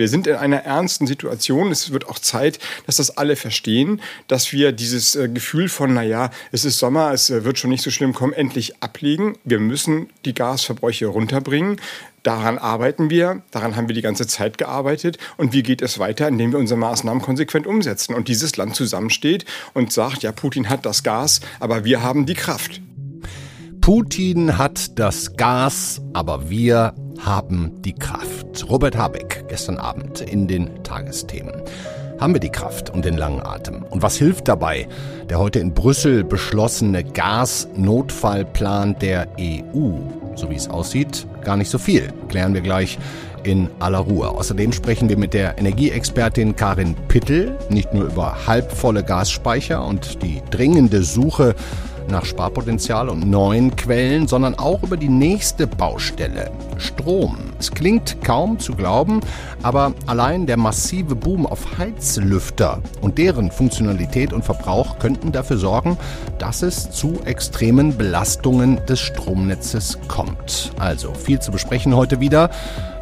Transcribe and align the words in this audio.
Wir 0.00 0.08
sind 0.08 0.26
in 0.26 0.36
einer 0.36 0.64
ernsten 0.64 1.06
Situation. 1.06 1.70
Es 1.70 1.92
wird 1.92 2.08
auch 2.08 2.18
Zeit, 2.18 2.58
dass 2.86 2.96
das 2.96 3.18
alle 3.18 3.36
verstehen, 3.36 4.00
dass 4.28 4.50
wir 4.50 4.72
dieses 4.72 5.14
äh, 5.14 5.28
Gefühl 5.28 5.68
von, 5.68 5.92
naja, 5.92 6.30
es 6.52 6.64
ist 6.64 6.78
Sommer, 6.78 7.12
es 7.12 7.28
äh, 7.28 7.44
wird 7.44 7.58
schon 7.58 7.68
nicht 7.68 7.82
so 7.82 7.90
schlimm 7.90 8.14
kommen, 8.14 8.32
endlich 8.32 8.82
ablegen. 8.82 9.36
Wir 9.44 9.58
müssen 9.58 10.08
die 10.24 10.32
Gasverbräuche 10.32 11.04
runterbringen. 11.04 11.82
Daran 12.22 12.56
arbeiten 12.56 13.10
wir, 13.10 13.42
daran 13.50 13.76
haben 13.76 13.88
wir 13.88 13.94
die 13.94 14.00
ganze 14.00 14.26
Zeit 14.26 14.56
gearbeitet. 14.56 15.18
Und 15.36 15.52
wie 15.52 15.62
geht 15.62 15.82
es 15.82 15.98
weiter? 15.98 16.28
Indem 16.28 16.52
wir 16.52 16.58
unsere 16.58 16.80
Maßnahmen 16.80 17.22
konsequent 17.22 17.66
umsetzen 17.66 18.14
und 18.14 18.28
dieses 18.28 18.56
Land 18.56 18.76
zusammensteht 18.76 19.44
und 19.74 19.92
sagt, 19.92 20.22
ja, 20.22 20.32
Putin 20.32 20.70
hat 20.70 20.86
das 20.86 21.02
Gas, 21.02 21.42
aber 21.58 21.84
wir 21.84 22.02
haben 22.02 22.24
die 22.24 22.32
Kraft. 22.32 22.80
Putin 23.90 24.56
hat 24.56 25.00
das 25.00 25.36
Gas, 25.36 26.00
aber 26.12 26.48
wir 26.48 26.94
haben 27.18 27.82
die 27.82 27.92
Kraft. 27.92 28.70
Robert 28.70 28.96
Habeck 28.96 29.46
gestern 29.48 29.78
Abend 29.78 30.20
in 30.20 30.46
den 30.46 30.84
Tagesthemen. 30.84 31.60
Haben 32.20 32.34
wir 32.34 32.40
die 32.40 32.50
Kraft 32.50 32.90
und 32.90 33.04
den 33.04 33.16
langen 33.16 33.44
Atem? 33.44 33.82
Und 33.82 34.00
was 34.00 34.14
hilft 34.14 34.46
dabei 34.46 34.86
der 35.28 35.40
heute 35.40 35.58
in 35.58 35.74
Brüssel 35.74 36.22
beschlossene 36.22 37.02
Gasnotfallplan 37.02 38.96
der 39.00 39.26
EU? 39.40 39.98
So 40.36 40.48
wie 40.48 40.54
es 40.54 40.68
aussieht, 40.70 41.26
gar 41.42 41.56
nicht 41.56 41.68
so 41.68 41.78
viel. 41.78 42.12
Klären 42.28 42.54
wir 42.54 42.60
gleich 42.60 42.96
in 43.42 43.68
aller 43.80 43.98
Ruhe. 43.98 44.28
Außerdem 44.28 44.70
sprechen 44.70 45.08
wir 45.08 45.18
mit 45.18 45.34
der 45.34 45.58
Energieexpertin 45.58 46.54
Karin 46.54 46.94
Pittel 47.08 47.58
nicht 47.70 47.92
nur 47.92 48.04
über 48.04 48.46
halbvolle 48.46 49.02
Gasspeicher 49.02 49.84
und 49.84 50.22
die 50.22 50.42
dringende 50.50 51.02
Suche 51.02 51.56
nach 52.10 52.24
Sparpotenzial 52.24 53.08
und 53.08 53.28
neuen 53.28 53.74
Quellen, 53.76 54.26
sondern 54.26 54.54
auch 54.54 54.82
über 54.82 54.96
die 54.96 55.08
nächste 55.08 55.66
Baustelle, 55.66 56.50
Strom. 56.78 57.49
Es 57.60 57.70
klingt 57.70 58.24
kaum 58.24 58.58
zu 58.58 58.72
glauben, 58.72 59.20
aber 59.62 59.92
allein 60.06 60.46
der 60.46 60.56
massive 60.56 61.14
Boom 61.14 61.44
auf 61.44 61.76
Heizlüfter 61.76 62.80
und 63.02 63.18
deren 63.18 63.50
Funktionalität 63.50 64.32
und 64.32 64.46
Verbrauch 64.46 64.98
könnten 64.98 65.30
dafür 65.30 65.58
sorgen, 65.58 65.98
dass 66.38 66.62
es 66.62 66.90
zu 66.90 67.20
extremen 67.26 67.98
Belastungen 67.98 68.80
des 68.86 69.00
Stromnetzes 69.00 69.98
kommt. 70.08 70.72
Also 70.78 71.12
viel 71.12 71.38
zu 71.38 71.52
besprechen 71.52 71.94
heute 71.94 72.18
wieder. 72.18 72.48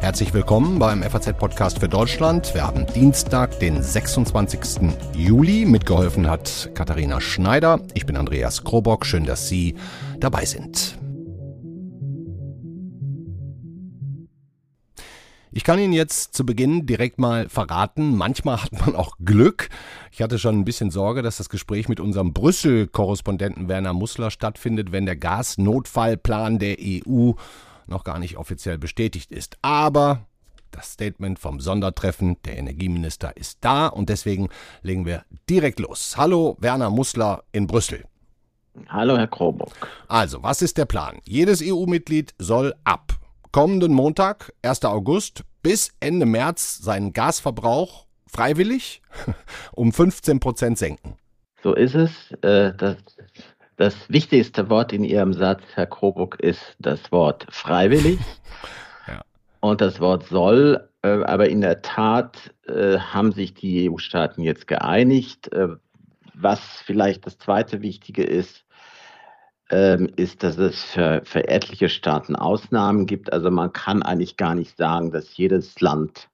Herzlich 0.01 0.33
willkommen 0.33 0.77
beim 0.77 1.03
FAZ-Podcast 1.03 1.79
für 1.79 1.87
Deutschland. 1.87 2.53
Wir 2.53 2.67
haben 2.67 2.85
Dienstag, 2.93 3.59
den 3.61 3.81
26. 3.81 4.59
Juli. 5.13 5.63
Mitgeholfen 5.63 6.29
hat 6.29 6.71
Katharina 6.73 7.21
Schneider. 7.21 7.79
Ich 7.93 8.05
bin 8.05 8.17
Andreas 8.17 8.65
Krobock. 8.65 9.05
Schön, 9.05 9.23
dass 9.23 9.47
Sie 9.47 9.75
dabei 10.19 10.43
sind. 10.43 10.98
Ich 15.51 15.63
kann 15.63 15.79
Ihnen 15.79 15.93
jetzt 15.93 16.35
zu 16.35 16.45
Beginn 16.45 16.85
direkt 16.85 17.17
mal 17.17 17.49
verraten, 17.49 18.15
manchmal 18.15 18.61
hat 18.61 18.71
man 18.85 18.95
auch 18.95 19.17
Glück. 19.25 19.69
Ich 20.11 20.21
hatte 20.21 20.37
schon 20.37 20.59
ein 20.59 20.65
bisschen 20.65 20.91
Sorge, 20.91 21.23
dass 21.23 21.37
das 21.37 21.49
Gespräch 21.49 21.89
mit 21.89 21.99
unserem 21.99 22.33
Brüssel-Korrespondenten 22.33 23.67
Werner 23.67 23.93
Mussler 23.93 24.29
stattfindet, 24.29 24.91
wenn 24.91 25.07
der 25.07 25.15
Gasnotfallplan 25.15 26.59
der 26.59 26.77
EU 26.79 27.31
noch 27.87 28.03
gar 28.03 28.19
nicht 28.19 28.37
offiziell 28.37 28.77
bestätigt 28.77 29.31
ist. 29.31 29.57
Aber 29.63 30.27
das 30.69 30.93
Statement 30.93 31.39
vom 31.39 31.59
Sondertreffen, 31.59 32.37
der 32.45 32.59
Energieminister 32.59 33.35
ist 33.35 33.57
da 33.61 33.87
und 33.87 34.09
deswegen 34.09 34.49
legen 34.83 35.07
wir 35.07 35.23
direkt 35.49 35.79
los. 35.79 36.13
Hallo 36.15 36.57
Werner 36.59 36.91
Mussler 36.91 37.43
in 37.51 37.65
Brüssel. 37.65 38.03
Hallo 38.87 39.17
Herr 39.17 39.27
Krobock. 39.27 39.73
Also, 40.07 40.43
was 40.43 40.61
ist 40.61 40.77
der 40.77 40.85
Plan? 40.85 41.17
Jedes 41.25 41.63
EU-Mitglied 41.63 42.35
soll 42.37 42.75
ab 42.83 43.18
kommenden 43.51 43.93
Montag, 43.93 44.53
1. 44.61 44.85
August, 44.85 45.43
bis 45.61 45.91
Ende 45.99 46.25
März 46.25 46.77
seinen 46.79 47.13
Gasverbrauch 47.13 48.05
freiwillig 48.27 49.01
um 49.73 49.91
15 49.91 50.39
Prozent 50.39 50.77
senken. 50.77 51.15
So 51.63 51.73
ist 51.73 51.95
es. 51.95 52.31
Äh, 52.41 52.73
das 52.75 52.97
das 53.75 54.09
wichtigste 54.09 54.69
Wort 54.69 54.91
in 54.91 55.05
Ihrem 55.05 55.31
Satz, 55.31 55.63
Herr 55.73 55.85
Krobuck, 55.85 56.37
ist 56.41 56.75
das 56.79 57.13
Wort 57.13 57.47
freiwillig 57.49 58.19
ja. 59.07 59.21
und 59.61 59.79
das 59.79 60.01
Wort 60.01 60.25
soll. 60.25 60.89
Äh, 61.01 61.23
aber 61.23 61.47
in 61.47 61.61
der 61.61 61.81
Tat 61.81 62.53
äh, 62.67 62.97
haben 62.97 63.31
sich 63.31 63.53
die 63.53 63.89
EU-Staaten 63.89 64.41
jetzt 64.41 64.67
geeinigt. 64.67 65.49
Was 66.33 66.59
vielleicht 66.85 67.25
das 67.25 67.37
zweite 67.37 67.81
Wichtige 67.81 68.23
ist, 68.23 68.65
ist, 69.71 70.43
dass 70.43 70.57
es 70.57 70.83
für, 70.83 71.21
für 71.23 71.47
etliche 71.47 71.89
Staaten 71.89 72.35
Ausnahmen 72.35 73.05
gibt. 73.05 73.31
Also 73.31 73.51
man 73.51 73.71
kann 73.71 74.01
eigentlich 74.01 74.35
gar 74.37 74.55
nicht 74.55 74.77
sagen, 74.77 75.11
dass 75.11 75.37
jedes 75.37 75.79
Land 75.79 76.29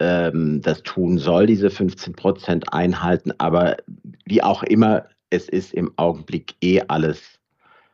ähm, 0.00 0.60
das 0.62 0.82
tun 0.82 1.18
soll, 1.18 1.46
diese 1.46 1.70
15 1.70 2.14
Prozent 2.14 2.72
einhalten. 2.72 3.32
Aber 3.38 3.76
wie 4.24 4.42
auch 4.42 4.62
immer, 4.64 5.04
es 5.30 5.48
ist 5.48 5.72
im 5.74 5.92
Augenblick 5.96 6.54
eh 6.60 6.82
alles 6.88 7.38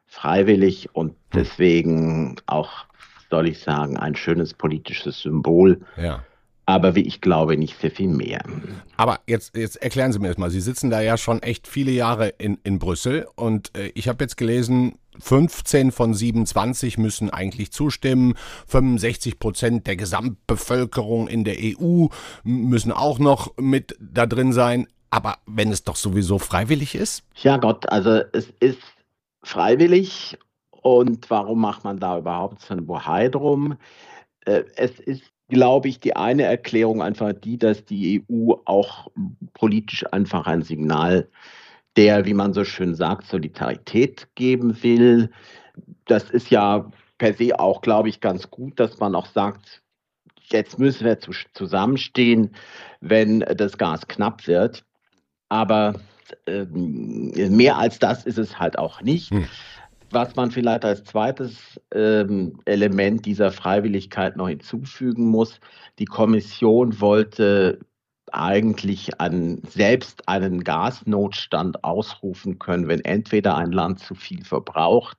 freiwillig 0.07 0.95
und 0.95 1.11
hm. 1.11 1.17
deswegen 1.35 2.37
auch, 2.47 2.87
soll 3.29 3.49
ich 3.49 3.59
sagen, 3.59 3.99
ein 3.99 4.15
schönes 4.15 4.55
politisches 4.55 5.21
Symbol. 5.21 5.81
Ja. 5.97 6.25
Aber 6.69 6.97
wie 6.97 7.03
ich 7.03 7.21
glaube, 7.21 7.57
nicht 7.57 7.81
sehr 7.81 7.93
viel 7.93 8.09
mehr. 8.09 8.43
Aber 8.97 9.21
jetzt, 9.29 9.57
jetzt 9.57 9.77
erklären 9.77 10.13
Sie 10.13 10.19
mir 10.19 10.29
das 10.29 10.37
mal. 10.37 10.51
Sie 10.51 10.61
sitzen 10.61 10.91
da 10.91 11.01
ja 11.01 11.17
schon 11.17 11.41
echt 11.41 11.69
viele 11.69 11.93
Jahre 11.93 12.29
in, 12.29 12.59
in 12.65 12.81
Brüssel 12.81 13.29
und 13.37 13.75
äh, 13.77 13.93
ich 13.95 14.09
habe 14.09 14.25
jetzt 14.25 14.37
gelesen, 14.37 14.99
15 15.21 15.93
von 15.93 16.13
27 16.13 16.99
müssen 16.99 17.31
eigentlich 17.31 17.73
zustimmen. 17.73 18.35
65 18.67 19.39
Prozent 19.39 19.87
der 19.87 19.97
Gesamtbevölkerung 19.97 21.29
in 21.29 21.45
der 21.45 21.57
EU 21.59 22.09
müssen 22.43 22.93
auch 22.93 23.19
noch 23.19 23.57
mit 23.57 23.97
da 24.01 24.27
drin 24.27 24.53
sein. 24.53 24.89
Aber 25.11 25.39
wenn 25.47 25.71
es 25.71 25.85
doch 25.85 25.97
sowieso 25.97 26.39
freiwillig 26.39 26.95
ist? 26.95 27.23
Ja 27.37 27.59
Gott, 27.59 27.89
also 27.89 28.23
es 28.33 28.53
ist 28.61 28.83
freiwillig 29.43 30.37
und 30.71 31.31
warum 31.31 31.61
macht 31.61 31.85
man 31.85 31.99
da 31.99 32.19
überhaupt 32.19 32.61
so 32.61 32.75
ein 32.75 32.87
Bohai 32.87 33.29
drum? 33.29 33.77
Äh, 34.45 34.65
es 34.77 34.99
ist, 34.99 35.23
glaube 35.49 35.89
ich, 35.89 36.01
die 36.01 36.17
eine 36.17 36.45
Erklärung 36.45 37.03
einfach 37.03 37.33
die, 37.33 37.59
dass 37.59 37.85
die 37.85 38.25
EU 38.29 38.55
auch 38.65 39.09
politisch 39.55 40.05
einfach 40.13 40.47
ein 40.47 40.63
Signal 40.63 41.29
der, 41.97 42.27
wie 42.27 42.35
man 42.35 42.53
so 42.53 42.65
schön 42.65 42.95
sagt, 42.95 43.27
Solidarität 43.27 44.29
geben 44.35 44.83
will. 44.83 45.31
Das 46.05 46.31
ist 46.31 46.51
ja 46.51 46.91
per 47.19 47.33
se 47.33 47.59
auch, 47.59 47.81
glaube 47.81 48.09
ich, 48.09 48.21
ganz 48.21 48.51
gut, 48.51 48.79
dass 48.79 48.99
man 48.99 49.15
auch 49.15 49.27
sagt, 49.27 49.83
jetzt 50.43 50.79
müssen 50.79 51.07
wir 51.07 51.19
zusammenstehen, 51.55 52.55
wenn 53.01 53.41
das 53.41 53.79
Gas 53.79 54.07
knapp 54.07 54.47
wird. 54.47 54.85
Aber 55.49 55.95
äh, 56.47 56.65
mehr 56.65 57.79
als 57.79 57.99
das 57.99 58.27
ist 58.27 58.39
es 58.39 58.59
halt 58.59 58.79
auch 58.79 59.01
nicht. 59.01 59.31
Hm. 59.31 59.49
Was 60.17 60.35
man 60.35 60.51
vielleicht 60.51 60.87
als 60.87 61.05
zweites 61.05 61.79
ähm, 61.93 62.59
Element 62.65 63.27
dieser 63.27 63.51
Freiwilligkeit 63.51 64.39
noch 64.39 64.49
hinzufügen 64.49 65.27
muss, 65.27 65.61
die 65.99 66.07
Kommission 66.07 67.03
wollte 67.03 67.81
eigentlich 68.33 69.21
an, 69.21 69.61
selbst 69.69 70.27
einen 70.27 70.65
Gasnotstand 70.65 71.85
ausrufen 71.85 72.59
können, 72.59 72.89
wenn 72.89 73.05
entweder 73.05 73.59
ein 73.59 73.73
Land 73.73 73.99
zu 73.99 74.15
viel 74.15 74.43
verbraucht 74.43 75.19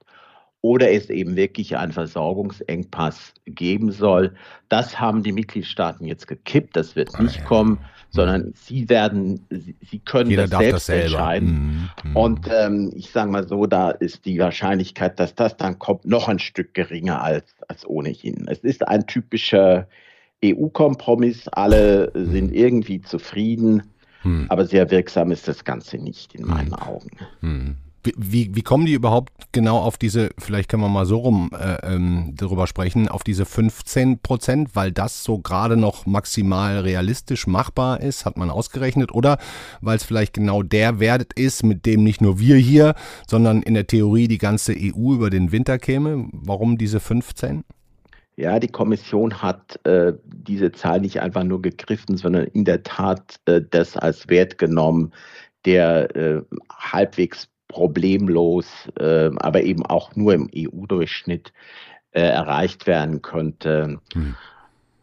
oder 0.62 0.92
es 0.92 1.10
eben 1.10 1.36
wirklich 1.36 1.78
einen 1.78 1.92
Versorgungsengpass 1.92 3.34
geben 3.46 3.92
soll. 3.92 4.34
Das 4.70 5.00
haben 5.00 5.24
die 5.24 5.32
Mitgliedstaaten 5.32 6.06
jetzt 6.06 6.28
gekippt, 6.28 6.76
das 6.76 6.96
wird 6.96 7.10
ah, 7.14 7.24
nicht 7.24 7.46
kommen 7.46 7.80
sondern 8.10 8.54
sie 8.56 8.90
werden, 8.90 9.46
sie, 9.50 10.00
können 10.00 10.30
Jeder 10.30 10.48
das 10.48 10.60
selbst 10.60 10.90
das 10.90 10.96
entscheiden. 10.96 11.90
Mhm. 12.04 12.16
Und 12.16 12.48
ähm, 12.52 12.92
ich 12.96 13.12
sage 13.12 13.32
mal 13.32 13.48
so, 13.48 13.66
da 13.66 13.92
ist 13.92 14.26
die 14.26 14.40
Wahrscheinlichkeit, 14.40 15.20
dass 15.20 15.36
das 15.36 15.58
dann 15.58 15.78
kommt, 15.80 16.06
noch 16.06 16.28
ein 16.28 16.40
Stück 16.40 16.74
geringer 16.74 17.22
als, 17.22 17.56
als 17.68 17.86
ohnehin. 17.86 18.48
Es 18.48 18.60
ist 18.60 18.88
ein 18.88 19.06
typischer 19.08 19.88
EU-Kompromiss, 20.44 21.48
alle 21.50 22.12
sind 22.14 22.54
irgendwie 22.54 23.02
zufrieden, 23.02 23.84
mhm. 24.24 24.46
aber 24.50 24.66
sehr 24.66 24.90
wirksam 24.90 25.32
ist 25.32 25.48
das 25.48 25.66
Ganze 25.66 25.98
nicht 25.98 26.34
in 26.36 26.46
meinen 26.46 26.70
mhm. 26.70 26.74
Augen. 26.74 27.12
Wie, 28.16 28.56
wie 28.56 28.62
kommen 28.62 28.86
die 28.86 28.94
überhaupt 28.94 29.32
genau 29.52 29.78
auf 29.78 29.98
diese, 29.98 30.30
vielleicht 30.38 30.70
können 30.70 30.84
wir 30.84 30.90
mal 30.90 31.06
so 31.06 31.18
rum 31.18 31.52
äh, 31.54 31.96
ähm, 31.96 32.34
darüber 32.36 32.68
sprechen, 32.68 33.08
auf 33.08 33.24
diese 33.24 33.46
15 33.46 34.20
Prozent, 34.20 34.76
weil 34.76 34.92
das 34.92 35.24
so 35.24 35.40
gerade 35.40 35.78
noch 35.78 36.06
maximal 36.06 36.80
realistisch 36.80 37.48
machbar 37.48 38.02
ist, 38.02 38.26
hat 38.26 38.38
man 38.38 38.50
ausgerechnet, 38.50 39.14
oder 39.14 39.38
weil 39.82 39.98
es 39.98 40.04
vielleicht 40.04 40.34
genau 40.34 40.64
der 40.64 41.00
Wert 41.00 41.34
ist, 41.34 41.64
mit 41.64 41.86
dem 41.86 42.04
nicht 42.04 42.22
nur 42.22 42.40
wir 42.40 42.58
hier, 42.58 42.96
sondern 43.28 43.62
in 43.62 43.74
der 43.74 43.88
Theorie 43.88 44.28
die 44.28 44.38
ganze 44.38 44.74
EU 44.74 45.14
über 45.14 45.30
den 45.30 45.52
Winter 45.52 45.78
käme? 45.80 46.28
Warum 46.32 46.78
diese 46.78 47.00
15? 47.00 47.64
Ja, 48.40 48.60
die 48.60 48.68
Kommission 48.68 49.42
hat 49.42 49.84
äh, 49.84 50.14
diese 50.24 50.72
Zahl 50.72 51.02
nicht 51.02 51.22
einfach 51.22 51.44
nur 51.44 51.60
gegriffen, 51.60 52.18
sondern 52.18 52.46
in 52.46 52.66
der 52.66 52.84
Tat 52.84 53.40
äh, 53.46 53.62
das 53.68 53.98
als 53.98 54.30
Wert 54.30 54.60
genommen, 54.60 55.12
der 55.66 56.16
äh, 56.16 56.42
halbwegs 56.70 57.50
problemlos, 57.78 58.90
äh, 59.00 59.30
aber 59.38 59.62
eben 59.62 59.86
auch 59.86 60.16
nur 60.16 60.34
im 60.34 60.50
EU-Durchschnitt 60.56 61.54
äh, 62.12 62.22
erreicht 62.22 62.88
werden 62.88 63.22
könnte. 63.22 64.00
Hm. 64.14 64.36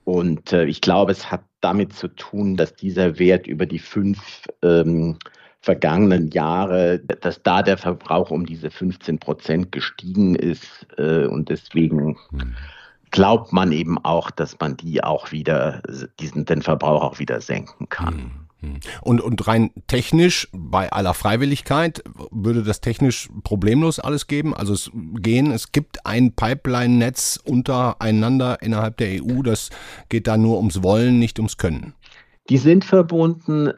Und 0.03 0.53
äh, 0.53 0.65
ich 0.65 0.81
glaube, 0.81 1.13
es 1.13 1.31
hat 1.31 1.45
damit 1.61 1.93
zu 1.93 2.09
tun, 2.09 2.57
dass 2.57 2.75
dieser 2.75 3.21
Wert 3.21 3.47
über 3.47 3.65
die 3.65 3.79
fünf 3.79 4.49
ähm, 4.63 5.19
vergangenen 5.61 6.31
Jahre, 6.33 6.99
dass 6.99 7.45
da 7.45 7.63
der 7.63 7.79
Verbrauch 7.79 8.33
um 8.33 8.45
diese 8.45 8.73
15 8.73 9.21
Prozent 9.21 9.71
gestiegen 9.71 10.35
ist 10.35 10.85
äh, 10.99 11.27
und 11.27 11.51
deswegen 11.51 12.17
hm. 12.31 12.57
glaubt 13.13 13.53
man 13.53 13.71
eben 13.71 14.05
auch, 14.05 14.33
dass 14.33 14.59
man 14.59 14.77
die 14.77 15.05
auch 15.05 15.31
wieder, 15.31 15.81
diesen, 16.19 16.45
den 16.45 16.63
Verbrauch 16.63 17.03
auch 17.03 17.21
wieder 17.21 17.41
senken 17.41 17.89
kann. 17.89 18.15
Hm. 18.15 18.44
Hm. 18.65 18.81
Und, 19.03 19.21
und 19.21 19.47
rein 19.47 19.71
technisch, 19.87 20.49
bei 20.53 20.91
aller 20.91 21.15
Freiwilligkeit, 21.15 22.03
würde 22.31 22.63
das 22.63 22.81
technisch 22.81 23.29
problemlos 23.43 23.99
alles 23.99 24.27
geben? 24.27 24.55
Also 24.55 24.73
es 24.73 24.91
gehen, 25.17 25.51
es 25.53 25.73
gibt 25.73 26.07
ein 26.07 26.33
Pipeline-Netz 26.33 27.41
untereinander 27.45 28.59
innerhalb 28.63 28.97
der 28.97 29.23
EU, 29.23 29.43
das 29.43 29.71
geht 30.09 30.27
da 30.27 30.37
nur 30.37 30.59
ums 30.59 30.83
Wollen, 30.83 31.19
nicht 31.19 31.39
ums 31.39 31.57
Können. 31.57 31.95
Die 32.49 32.59
sind 32.59 32.85
verbunden. 32.85 33.73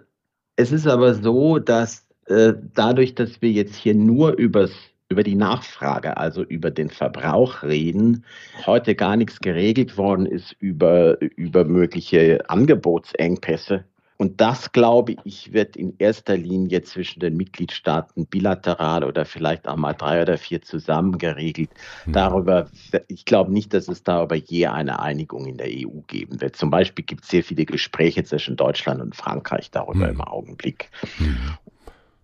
Es 0.56 0.72
ist 0.72 0.86
aber 0.86 1.14
so, 1.14 1.58
dass 1.58 2.06
äh, 2.26 2.54
dadurch, 2.74 3.14
dass 3.14 3.40
wir 3.42 3.50
jetzt 3.50 3.76
hier 3.76 3.94
nur 3.94 4.32
übers 4.36 4.72
über 5.08 5.22
die 5.22 5.36
Nachfrage, 5.36 6.16
also 6.16 6.42
über 6.42 6.70
den 6.72 6.90
Verbrauch 6.90 7.62
reden, 7.62 8.24
heute 8.66 8.96
gar 8.96 9.16
nichts 9.16 9.38
geregelt 9.38 9.96
worden 9.96 10.26
ist 10.26 10.56
über, 10.58 11.20
über 11.20 11.64
mögliche 11.64 12.50
Angebotsengpässe 12.50 13.84
und 14.18 14.40
das, 14.40 14.72
glaube 14.72 15.16
ich, 15.24 15.52
wird 15.52 15.76
in 15.76 15.94
erster 15.98 16.36
Linie 16.36 16.82
zwischen 16.82 17.20
den 17.20 17.36
Mitgliedstaaten 17.36 18.26
bilateral 18.26 19.04
oder 19.04 19.24
vielleicht 19.24 19.68
auch 19.68 19.76
mal 19.76 19.92
drei 19.92 20.22
oder 20.22 20.38
vier 20.38 20.62
zusammen 20.62 21.18
geregelt. 21.18 21.70
Mhm. 22.06 22.12
Darüber, 22.12 22.70
ich 23.08 23.24
glaube 23.26 23.52
nicht, 23.52 23.74
dass 23.74 23.88
es 23.88 24.02
darüber 24.02 24.36
je 24.36 24.66
eine 24.66 25.00
Einigung 25.00 25.46
in 25.46 25.58
der 25.58 25.68
EU 25.68 26.00
geben 26.06 26.40
wird. 26.40 26.56
Zum 26.56 26.70
Beispiel 26.70 27.04
gibt 27.04 27.24
es 27.24 27.30
sehr 27.30 27.44
viele 27.44 27.66
Gespräche 27.66 28.24
zwischen 28.24 28.56
Deutschland 28.56 29.02
und 29.02 29.14
Frankreich 29.14 29.70
darüber 29.70 30.06
mhm. 30.06 30.14
im 30.14 30.20
Augenblick. 30.22 30.90
Mhm. 31.18 31.58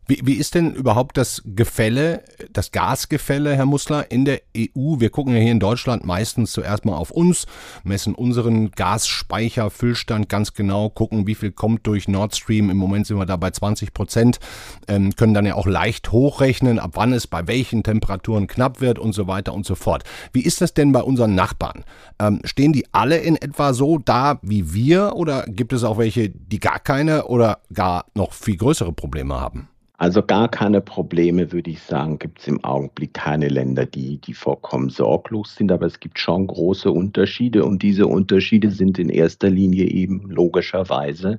Wie, 0.08 0.20
wie 0.24 0.34
ist 0.34 0.56
denn 0.56 0.74
überhaupt 0.74 1.16
das 1.16 1.42
Gefälle, 1.44 2.24
das 2.52 2.72
Gasgefälle, 2.72 3.54
Herr 3.54 3.66
Mussler, 3.66 4.10
in 4.10 4.24
der 4.24 4.40
EU? 4.56 4.98
Wir 4.98 5.10
gucken 5.10 5.32
ja 5.32 5.40
hier 5.40 5.52
in 5.52 5.60
Deutschland 5.60 6.04
meistens 6.04 6.50
zuerst 6.50 6.84
mal 6.84 6.96
auf 6.96 7.12
uns, 7.12 7.46
messen 7.84 8.16
unseren 8.16 8.72
Gasspeicherfüllstand 8.72 10.28
ganz 10.28 10.54
genau, 10.54 10.90
gucken, 10.90 11.28
wie 11.28 11.36
viel 11.36 11.52
kommt 11.52 11.86
durch 11.86 12.08
Nord 12.08 12.34
Stream. 12.34 12.68
Im 12.68 12.78
Moment 12.78 13.06
sind 13.06 13.16
wir 13.16 13.26
da 13.26 13.36
bei 13.36 13.52
20 13.52 13.94
Prozent, 13.94 14.40
ähm, 14.88 15.14
können 15.14 15.34
dann 15.34 15.46
ja 15.46 15.54
auch 15.54 15.66
leicht 15.66 16.10
hochrechnen, 16.10 16.80
ab 16.80 16.90
wann 16.94 17.12
es 17.12 17.28
bei 17.28 17.46
welchen 17.46 17.84
Temperaturen 17.84 18.48
knapp 18.48 18.80
wird 18.80 18.98
und 18.98 19.12
so 19.12 19.28
weiter 19.28 19.54
und 19.54 19.64
so 19.64 19.76
fort. 19.76 20.02
Wie 20.32 20.42
ist 20.42 20.60
das 20.60 20.74
denn 20.74 20.90
bei 20.90 21.02
unseren 21.02 21.36
Nachbarn? 21.36 21.84
Ähm, 22.18 22.40
stehen 22.42 22.72
die 22.72 22.86
alle 22.92 23.18
in 23.18 23.36
etwa 23.36 23.72
so 23.72 23.98
da 23.98 24.40
wie 24.42 24.74
wir 24.74 25.14
oder 25.14 25.44
gibt 25.46 25.72
es 25.72 25.84
auch 25.84 25.98
welche, 25.98 26.28
die 26.28 26.58
gar 26.58 26.80
keine 26.80 27.26
oder 27.26 27.60
gar 27.72 28.06
noch 28.14 28.32
viel 28.32 28.56
größere 28.56 28.92
Probleme 28.92 29.40
haben? 29.40 29.68
Also 30.02 30.20
gar 30.20 30.48
keine 30.48 30.80
Probleme, 30.80 31.52
würde 31.52 31.70
ich 31.70 31.80
sagen, 31.80 32.18
gibt 32.18 32.40
es 32.40 32.48
im 32.48 32.64
Augenblick 32.64 33.14
keine 33.14 33.46
Länder, 33.46 33.86
die, 33.86 34.18
die 34.18 34.34
vollkommen 34.34 34.90
sorglos 34.90 35.54
sind. 35.54 35.70
Aber 35.70 35.86
es 35.86 36.00
gibt 36.00 36.18
schon 36.18 36.48
große 36.48 36.90
Unterschiede 36.90 37.64
und 37.64 37.84
diese 37.84 38.08
Unterschiede 38.08 38.72
sind 38.72 38.98
in 38.98 39.10
erster 39.10 39.48
Linie 39.48 39.84
eben 39.84 40.28
logischerweise 40.28 41.38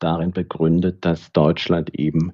darin 0.00 0.32
begründet, 0.32 1.04
dass 1.04 1.30
Deutschland 1.30 1.94
eben 1.94 2.32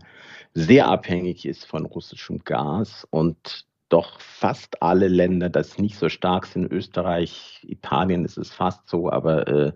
sehr 0.55 0.88
abhängig 0.88 1.44
ist 1.44 1.67
von 1.67 1.85
russischem 1.85 2.38
Gas 2.47 3.06
und 3.11 3.67
doch 3.88 4.20
fast 4.20 4.82
alle 4.82 5.08
Länder, 5.08 5.49
das 5.49 5.79
nicht 5.79 5.99
so 5.99 6.08
stark 6.08 6.46
sind, 6.46 6.70
Österreich, 6.70 7.64
Italien 7.67 8.25
ist 8.25 8.37
es 8.37 8.52
fast 8.52 8.88
so, 8.88 9.11
aber 9.11 9.49
äh, 9.49 9.73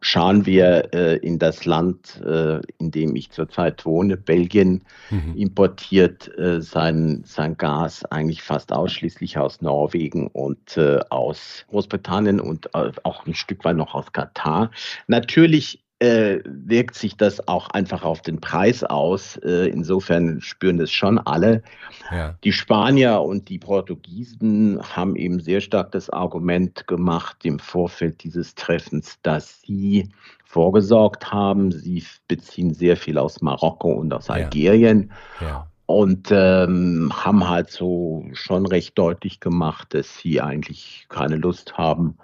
schauen 0.00 0.46
wir 0.46 0.92
äh, 0.94 1.16
in 1.16 1.38
das 1.38 1.64
Land, 1.64 2.20
äh, 2.24 2.60
in 2.78 2.90
dem 2.90 3.16
ich 3.16 3.30
zurzeit 3.30 3.84
wohne, 3.84 4.16
Belgien, 4.16 4.82
mhm. 5.10 5.34
importiert 5.36 6.36
äh, 6.38 6.60
sein, 6.60 7.22
sein 7.24 7.56
Gas 7.56 8.04
eigentlich 8.06 8.42
fast 8.42 8.72
ausschließlich 8.72 9.38
aus 9.38 9.60
Norwegen 9.60 10.28
und 10.28 10.76
äh, 10.76 11.00
aus 11.10 11.64
Großbritannien 11.68 12.40
und 12.40 12.66
äh, 12.74 12.92
auch 13.02 13.26
ein 13.26 13.34
Stück 13.34 13.64
weit 13.64 13.76
noch 13.76 13.94
aus 13.94 14.12
Katar. 14.12 14.70
Natürlich 15.06 15.82
äh, 16.00 16.40
wirkt 16.44 16.94
sich 16.94 17.16
das 17.16 17.46
auch 17.46 17.68
einfach 17.70 18.02
auf 18.02 18.22
den 18.22 18.40
Preis 18.40 18.82
aus. 18.82 19.36
Äh, 19.44 19.68
insofern 19.68 20.40
spüren 20.40 20.78
das 20.78 20.90
schon 20.90 21.18
alle. 21.18 21.62
Ja. 22.10 22.34
Die 22.42 22.52
Spanier 22.52 23.20
und 23.20 23.48
die 23.48 23.58
Portugiesen 23.58 24.80
haben 24.82 25.14
eben 25.14 25.40
sehr 25.40 25.60
stark 25.60 25.92
das 25.92 26.10
Argument 26.10 26.86
gemacht 26.86 27.44
im 27.44 27.58
Vorfeld 27.58 28.24
dieses 28.24 28.54
Treffens, 28.54 29.18
dass 29.22 29.60
sie 29.60 30.08
vorgesorgt 30.44 31.30
haben. 31.30 31.70
Sie 31.70 32.02
beziehen 32.26 32.74
sehr 32.74 32.96
viel 32.96 33.18
aus 33.18 33.40
Marokko 33.40 33.92
und 33.92 34.12
aus 34.12 34.30
Algerien. 34.30 35.12
Ja. 35.40 35.46
Ja 35.46 35.66
und 35.90 36.28
ähm, 36.30 37.10
haben 37.12 37.48
halt 37.48 37.68
so 37.68 38.24
schon 38.32 38.64
recht 38.64 38.96
deutlich 38.96 39.40
gemacht, 39.40 39.92
dass 39.92 40.18
sie 40.18 40.40
eigentlich 40.40 41.06
keine 41.08 41.34
Lust 41.34 41.76
haben, 41.76 42.16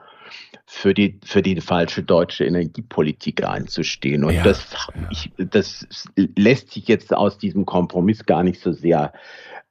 für 0.67 0.94
die, 0.94 1.19
für 1.25 1.43
die 1.43 1.61
falsche 1.61 2.03
deutsche 2.03 2.44
Energiepolitik 2.44 3.44
einzustehen. 3.44 4.25
Und 4.25 4.35
ja, 4.35 4.43
das, 4.43 4.67
ja. 4.73 5.09
Ich, 5.11 5.31
das 5.37 5.87
lässt 6.17 6.73
sich 6.73 6.88
jetzt 6.88 7.15
aus 7.15 7.38
diesem 7.38 7.65
Kompromiss 7.67 8.27
gar 8.27 8.43
nicht 8.43 8.61
so 8.61 8.73
sehr 8.73 9.12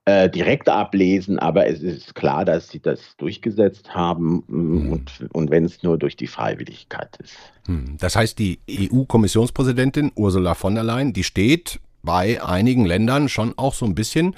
äh, 0.06 0.30
direkt 0.30 0.70
ablesen, 0.70 1.40
aber 1.40 1.68
es 1.68 1.82
ist 1.82 2.16
klar, 2.16 2.46
dass 2.46 2.70
sie 2.70 2.80
das 2.80 3.00
durchgesetzt 3.18 3.94
haben 3.96 4.44
mhm. 4.48 4.92
und, 4.92 5.28
und 5.34 5.52
wenn 5.52 5.66
es 5.66 5.84
nur 5.84 5.98
durch 5.98 6.16
die 6.16 6.28
Freiwilligkeit 6.28 7.18
ist. 7.24 7.36
Hm. 7.66 7.98
Das 8.00 8.16
heißt, 8.16 8.38
die 8.38 8.60
EU-Kommissionspräsidentin 8.70 10.12
Ursula 10.16 10.54
von 10.54 10.76
der 10.76 10.84
Leyen, 10.84 11.14
die 11.14 11.24
steht 11.24 11.80
bei 12.04 12.42
einigen 12.44 12.86
Ländern 12.86 13.30
schon 13.30 13.58
auch 13.58 13.74
so 13.74 13.86
ein 13.86 13.96
bisschen 13.96 14.36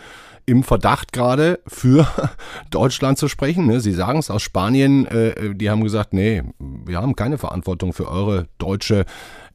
im 0.48 0.64
Verdacht 0.64 1.12
gerade 1.14 1.60
für 1.68 2.08
Deutschland 2.72 3.20
zu 3.20 3.28
sprechen. 3.28 3.68
Ne? 3.68 3.82
Sie 3.82 3.92
sagen 3.92 4.18
es 4.18 4.32
aus 4.32 4.42
Spanien, 4.42 5.06
äh, 5.06 5.54
die 5.54 5.70
haben 5.70 5.84
gesagt, 5.84 6.14
nee, 6.14 6.42
wir 6.58 7.00
haben 7.00 7.16
keine 7.16 7.38
Verantwortung 7.38 7.94
für 7.94 8.08
eure 8.10 8.48
deutsche 8.58 9.06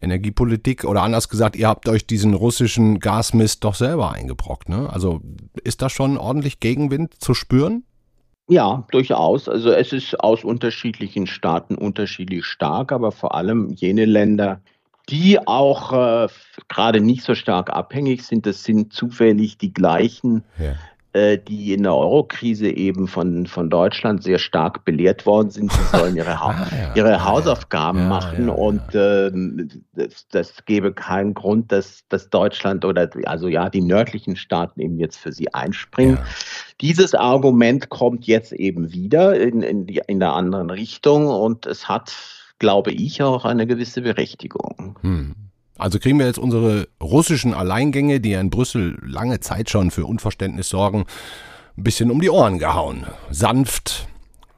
Energiepolitik 0.03 0.85
oder 0.85 1.03
anders 1.03 1.29
gesagt, 1.29 1.57
ihr 1.57 1.67
habt 1.67 1.89
euch 1.89 2.07
diesen 2.07 2.35
russischen 2.35 3.01
Gasmist 3.01 3.65
doch 3.65 3.75
selber 3.75 4.13
eingebrockt. 4.13 4.69
Ne? 4.69 4.89
Also 4.91 5.21
ist 5.65 5.81
da 5.81 5.89
schon 5.89 6.19
ordentlich 6.19 6.61
Gegenwind 6.61 7.15
zu 7.19 7.33
spüren? 7.33 7.85
Ja, 8.49 8.87
durchaus. 8.91 9.49
Also 9.49 9.71
es 9.71 9.95
ist 9.95 10.21
aus 10.21 10.45
unterschiedlichen 10.45 11.27
Staaten 11.27 11.75
unterschiedlich 11.75 12.45
stark, 12.45 12.93
aber 12.93 13.13
vor 13.13 13.35
allem 13.35 13.71
jene 13.71 14.05
Länder, 14.05 14.61
die 15.09 15.39
auch 15.47 15.93
äh, 15.93 16.29
gerade 16.69 17.01
nicht 17.01 17.23
so 17.23 17.35
stark 17.35 17.71
abhängig 17.71 18.23
sind. 18.23 18.47
Das 18.47 18.65
sind 18.65 18.93
zufällig 18.93 19.59
die 19.59 19.73
gleichen, 19.73 20.45
ja. 20.59 21.21
äh, 21.21 21.39
die 21.39 21.73
in 21.73 21.83
der 21.83 21.95
Eurokrise 21.95 22.69
eben 22.69 23.09
von, 23.09 23.47
von 23.47 23.69
Deutschland 23.69 24.23
sehr 24.23 24.39
stark 24.39 24.85
belehrt 24.85 25.27
worden 25.27 25.51
sind. 25.51 25.73
Sie 25.73 25.97
sollen 25.97 26.17
ihre, 26.17 26.41
ha 26.41 26.51
ah, 26.71 26.75
ja. 26.75 26.95
ihre 26.95 27.25
Hausaufgaben 27.25 27.99
ja, 27.99 28.09
machen 28.09 28.49
und 28.49 28.95
äh, 28.95 29.31
das, 29.95 30.29
das 30.29 30.65
gebe 30.67 30.93
keinen 30.93 31.35
Grund, 31.35 31.73
dass, 31.73 32.05
dass 32.09 32.31
Deutschland 32.31 32.85
oder 32.85 33.11
also 33.25 33.49
ja, 33.49 33.69
die 33.69 33.83
nördlichen 33.83 34.37
Staaten 34.37 34.81
eben 34.81 34.99
jetzt 34.99 35.19
für 35.19 35.33
sie 35.33 35.53
einspringen. 35.53 36.19
Dieses 36.81 37.15
Argument 37.15 37.89
kommt 37.89 38.27
jetzt 38.27 38.53
eben 38.53 38.93
wieder 38.93 39.39
in, 39.39 39.63
in, 39.63 39.87
die, 39.87 40.01
in 40.07 40.21
der 40.21 40.33
anderen 40.33 40.71
Richtung 40.71 41.27
und 41.27 41.67
es 41.67 41.89
hat 41.89 42.42
glaube 42.63 42.93
ich, 42.93 43.21
auch 43.23 43.45
eine 43.45 43.67
gewisse 43.67 44.03
Berechtigung. 44.03 44.97
Hm. 45.03 45.35
Also 45.77 45.99
kriegen 45.99 46.21
wir 46.21 46.27
jetzt 46.27 46.39
unsere 46.39 46.87
russischen 47.03 47.55
Alleingänge, 47.55 48.21
die 48.21 48.31
ja 48.31 48.41
in 48.41 48.51
Brüssel 48.51 48.97
lange 49.05 49.41
Zeit 49.41 49.69
schon 49.69 49.91
für 49.91 50.07
Unverständnis 50.07 50.69
sorgen, 50.69 51.07
ein 51.77 51.83
bisschen 51.83 52.13
um 52.13 52.21
die 52.21 52.31
Ohren 52.31 52.61
gehauen. 52.61 53.05
Sanft 53.31 54.07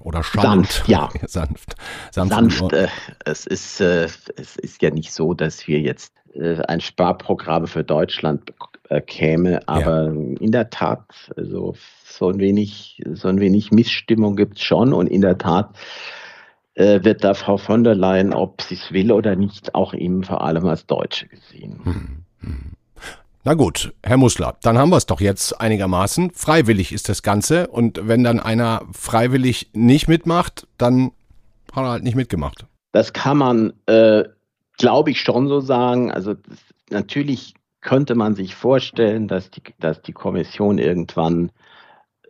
oder 0.00 0.22
schallend. 0.22 0.70
Sanft, 0.70 0.88
ja. 0.88 1.08
Sanft. 1.26 1.76
Sanft. 2.12 2.34
Sanft 2.34 2.72
äh, 2.74 2.88
es, 3.24 3.46
ist, 3.46 3.80
äh, 3.80 4.04
es 4.36 4.56
ist 4.56 4.82
ja 4.82 4.90
nicht 4.90 5.10
so, 5.10 5.32
dass 5.32 5.66
wir 5.66 5.80
jetzt 5.80 6.12
äh, 6.34 6.60
ein 6.68 6.82
Sparprogramm 6.82 7.66
für 7.66 7.84
Deutschland 7.84 8.52
äh, 8.90 9.00
käme, 9.00 9.66
aber 9.66 10.12
ja. 10.12 10.36
in 10.40 10.52
der 10.52 10.68
Tat, 10.68 11.06
also 11.38 11.74
so 12.04 12.28
ein 12.28 12.38
wenig, 12.38 13.02
so 13.14 13.28
ein 13.28 13.40
wenig 13.40 13.70
Missstimmung 13.70 14.36
gibt 14.36 14.58
es 14.58 14.62
schon 14.62 14.92
und 14.92 15.06
in 15.06 15.22
der 15.22 15.38
Tat 15.38 15.70
wird 16.76 17.22
da 17.22 17.34
Frau 17.34 17.56
von 17.56 17.84
der 17.84 17.94
Leyen, 17.94 18.34
ob 18.34 18.60
sie 18.62 18.74
es 18.74 18.92
will 18.92 19.12
oder 19.12 19.36
nicht, 19.36 19.74
auch 19.74 19.94
eben 19.94 20.24
vor 20.24 20.42
allem 20.42 20.66
als 20.66 20.86
Deutsche 20.86 21.28
gesehen. 21.28 21.80
Hm, 21.84 22.24
hm. 22.40 22.72
Na 23.46 23.52
gut, 23.52 23.92
Herr 24.02 24.16
Mussler, 24.16 24.56
dann 24.62 24.78
haben 24.78 24.88
wir 24.88 24.96
es 24.96 25.04
doch 25.04 25.20
jetzt 25.20 25.60
einigermaßen. 25.60 26.30
Freiwillig 26.30 26.92
ist 26.92 27.10
das 27.10 27.22
Ganze 27.22 27.66
und 27.66 28.00
wenn 28.08 28.24
dann 28.24 28.40
einer 28.40 28.82
freiwillig 28.92 29.68
nicht 29.74 30.08
mitmacht, 30.08 30.66
dann 30.78 31.12
hat 31.72 31.84
er 31.84 31.90
halt 31.90 32.04
nicht 32.04 32.14
mitgemacht. 32.14 32.64
Das 32.92 33.12
kann 33.12 33.36
man, 33.36 33.74
äh, 33.84 34.24
glaube 34.78 35.10
ich, 35.10 35.20
schon 35.20 35.48
so 35.48 35.60
sagen. 35.60 36.10
Also 36.10 36.32
das, 36.32 36.58
natürlich 36.88 37.52
könnte 37.82 38.14
man 38.14 38.34
sich 38.34 38.54
vorstellen, 38.54 39.28
dass 39.28 39.50
die, 39.50 39.62
dass 39.78 40.00
die 40.00 40.12
Kommission 40.12 40.78
irgendwann 40.78 41.50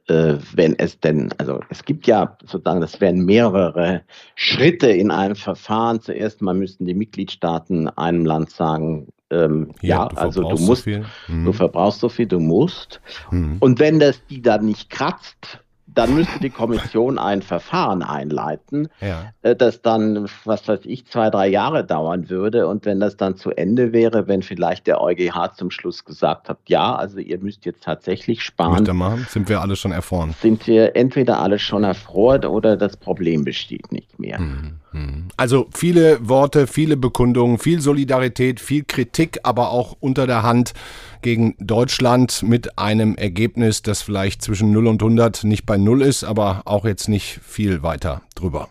äh, 0.09 0.35
wenn 0.55 0.79
es 0.79 1.01
denn, 1.01 1.33
also 1.39 1.61
es 1.71 1.85
gibt 1.85 2.07
ja 2.07 2.37
sozusagen, 2.43 2.81
das 2.81 3.01
wären 3.01 3.25
mehrere 3.25 4.03
Schritte 4.35 4.89
in 4.89 5.11
einem 5.11 5.37
Verfahren. 5.37 6.01
Zuerst 6.01 6.43
mal 6.43 6.55
müssten 6.55 6.85
die 6.85 6.95
Mitgliedstaaten 6.95 7.89
einem 7.89 8.27
Land 8.27 8.51
sagen, 8.51 9.09
ähm, 9.31 9.73
ja, 9.81 10.03
ja 10.03 10.09
du 10.09 10.17
also 10.17 10.43
du 10.43 10.59
musst, 10.59 10.85
so 10.85 10.91
mhm. 11.29 11.45
du 11.45 11.53
verbrauchst 11.53 12.01
so 12.01 12.09
viel, 12.09 12.27
du 12.27 12.41
musst. 12.41 13.01
Mhm. 13.31 13.57
Und 13.61 13.81
wenn 13.81 13.99
das 13.99 14.25
die 14.27 14.43
dann 14.43 14.67
nicht 14.67 14.91
kratzt, 14.91 15.64
dann 15.87 16.15
müsste 16.15 16.41
die 16.41 16.51
Kommission 16.51 17.19
ein 17.19 17.43
Verfahren 17.43 18.03
einleiten, 18.03 18.89
ja. 19.01 19.33
Äh, 19.43 19.55
das 19.55 19.83
dann, 19.83 20.29
was 20.45 20.67
weiß 20.67 20.81
ich, 20.85 21.07
zwei, 21.07 21.31
drei 21.31 21.49
Jahre 21.49 21.85
dauern 21.85 22.31
würde. 22.31 22.67
Und 22.67 22.85
wenn 22.87 23.01
das 23.01 23.17
dann 23.17 23.37
zu 23.37 23.51
Ende 23.51 23.93
wäre, 23.93 24.27
wenn 24.27 24.43
vielleicht 24.43 24.87
der 24.87 25.01
EuGH 25.01 25.55
zum 25.55 25.71
Schluss 25.71 26.05
gesagt 26.05 26.49
hat, 26.49 26.59
ja, 26.67 26.95
also 26.95 27.19
ihr 27.19 27.39
müsst 27.39 27.65
jetzt 27.65 27.85
tatsächlich 27.85 28.43
sparen. 28.43 28.85
Machen, 28.97 29.27
sind 29.29 29.49
wir 29.49 29.61
alle 29.61 29.77
schon 29.77 29.93
erfroren. 29.93 30.35
Sind 30.41 30.67
wir 30.67 30.97
entweder 30.97 31.41
alle 31.41 31.59
schon 31.59 31.85
erfroren 31.85 32.45
oder 32.45 32.77
das 32.77 32.97
Problem 32.97 33.45
besteht 33.45 33.93
nicht 33.93 34.19
mehr. 34.19 34.41
Mhm. 34.41 34.81
Mhm. 34.95 35.29
Also 35.37 35.69
viele 35.75 36.27
Worte, 36.29 36.67
viele 36.67 36.97
Bekundungen, 36.97 37.59
viel 37.59 37.81
Solidarität, 37.81 38.61
viel 38.61 38.85
Kritik, 38.85 39.41
aber 39.43 39.71
auch 39.71 39.97
unter 40.01 40.27
der 40.27 40.43
Hand 40.43 40.73
gegen 41.21 41.55
Deutschland 41.59 42.43
mit 42.43 42.79
einem 42.79 43.17
Ergebnis, 43.17 43.83
das 43.83 44.03
vielleicht 44.03 44.43
zwischen 44.43 44.73
0 44.73 44.87
und 44.87 45.03
100 45.03 45.45
nicht 45.45 45.67
bei 45.67 45.77
0 45.77 46.03
ist, 46.03 46.25
aber 46.25 46.63
auch 46.65 46.85
jetzt 46.85 47.09
nicht 47.09 47.41
viel 47.43 47.83
weiter 47.83 48.23
drüber. 48.35 48.69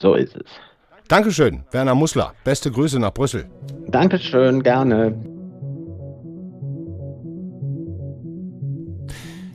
So 0.00 0.14
ist 0.14 0.36
es. 0.36 0.46
Dankeschön, 1.08 1.64
Werner 1.70 1.94
Mussler. 1.94 2.34
Beste 2.42 2.70
Grüße 2.70 2.98
nach 2.98 3.12
Brüssel. 3.12 3.46
Dankeschön, 3.88 4.62
gerne. 4.62 5.14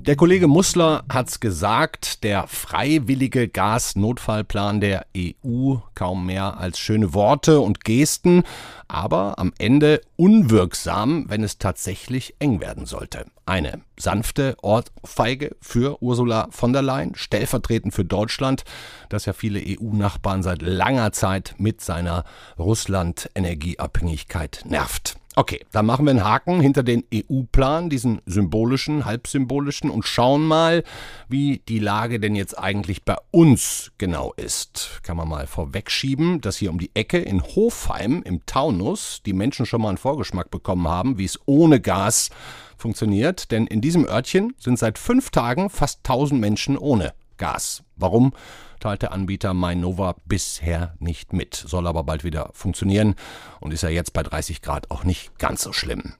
Der 0.07 0.15
Kollege 0.15 0.47
Mussler 0.47 1.03
hat's 1.09 1.41
gesagt, 1.41 2.23
der 2.23 2.47
freiwillige 2.47 3.49
Gasnotfallplan 3.49 4.79
der 4.79 5.05
EU, 5.17 5.75
kaum 5.95 6.25
mehr 6.25 6.57
als 6.57 6.79
schöne 6.79 7.13
Worte 7.13 7.59
und 7.59 7.83
Gesten, 7.83 8.43
aber 8.87 9.37
am 9.37 9.51
Ende 9.57 9.99
unwirksam, 10.15 11.25
wenn 11.27 11.43
es 11.43 11.57
tatsächlich 11.57 12.35
eng 12.39 12.61
werden 12.61 12.85
sollte. 12.85 13.25
Eine 13.45 13.81
sanfte 13.99 14.55
Ortfeige 14.61 15.57
für 15.59 16.01
Ursula 16.01 16.47
von 16.51 16.71
der 16.71 16.83
Leyen, 16.83 17.15
stellvertretend 17.15 17.93
für 17.93 18.05
Deutschland, 18.05 18.63
das 19.09 19.25
ja 19.25 19.33
viele 19.33 19.59
EU-Nachbarn 19.59 20.41
seit 20.41 20.61
langer 20.61 21.11
Zeit 21.11 21.55
mit 21.57 21.81
seiner 21.81 22.23
Russland-Energieabhängigkeit 22.57 24.61
nervt. 24.63 25.17
Okay, 25.39 25.63
dann 25.71 25.85
machen 25.85 26.07
wir 26.07 26.09
einen 26.09 26.23
Haken 26.23 26.61
hinter 26.61 26.81
den 26.81 27.03
EU-Plan, 27.13 27.91
diesen 27.91 28.23
symbolischen, 28.25 29.05
halbsymbolischen, 29.05 29.91
und 29.91 30.03
schauen 30.03 30.43
mal, 30.43 30.83
wie 31.29 31.61
die 31.69 31.77
Lage 31.77 32.19
denn 32.19 32.33
jetzt 32.33 32.57
eigentlich 32.57 33.05
bei 33.05 33.17
uns 33.29 33.91
genau 33.99 34.33
ist. 34.35 34.99
Kann 35.03 35.15
man 35.15 35.29
mal 35.29 35.45
vorwegschieben, 35.45 36.41
dass 36.41 36.57
hier 36.57 36.71
um 36.71 36.79
die 36.79 36.89
Ecke 36.95 37.19
in 37.19 37.43
Hofheim 37.43 38.23
im 38.25 38.47
Taunus 38.47 39.21
die 39.27 39.33
Menschen 39.33 39.67
schon 39.67 39.83
mal 39.83 39.89
einen 39.89 39.99
Vorgeschmack 39.99 40.49
bekommen 40.49 40.87
haben, 40.87 41.19
wie 41.19 41.25
es 41.25 41.39
ohne 41.45 41.81
Gas 41.81 42.31
funktioniert. 42.75 43.51
Denn 43.51 43.67
in 43.67 43.79
diesem 43.79 44.05
Örtchen 44.07 44.55
sind 44.57 44.79
seit 44.79 44.97
fünf 44.97 45.29
Tagen 45.29 45.69
fast 45.69 45.99
1000 45.99 46.41
Menschen 46.41 46.79
ohne 46.79 47.13
Gas. 47.37 47.83
Warum? 47.95 48.33
Teilt 48.79 49.01
der 49.01 49.11
Anbieter 49.11 49.53
MyNova 49.53 50.15
bisher 50.25 50.95
nicht 50.99 51.33
mit. 51.33 51.55
Soll 51.55 51.87
aber 51.87 52.03
bald 52.03 52.23
wieder 52.23 52.49
funktionieren 52.53 53.15
und 53.59 53.73
ist 53.73 53.83
ja 53.83 53.89
jetzt 53.89 54.13
bei 54.13 54.23
30 54.23 54.61
Grad 54.61 54.91
auch 54.91 55.03
nicht 55.03 55.37
ganz 55.39 55.61
so 55.61 55.73
schlimm. 55.73 56.13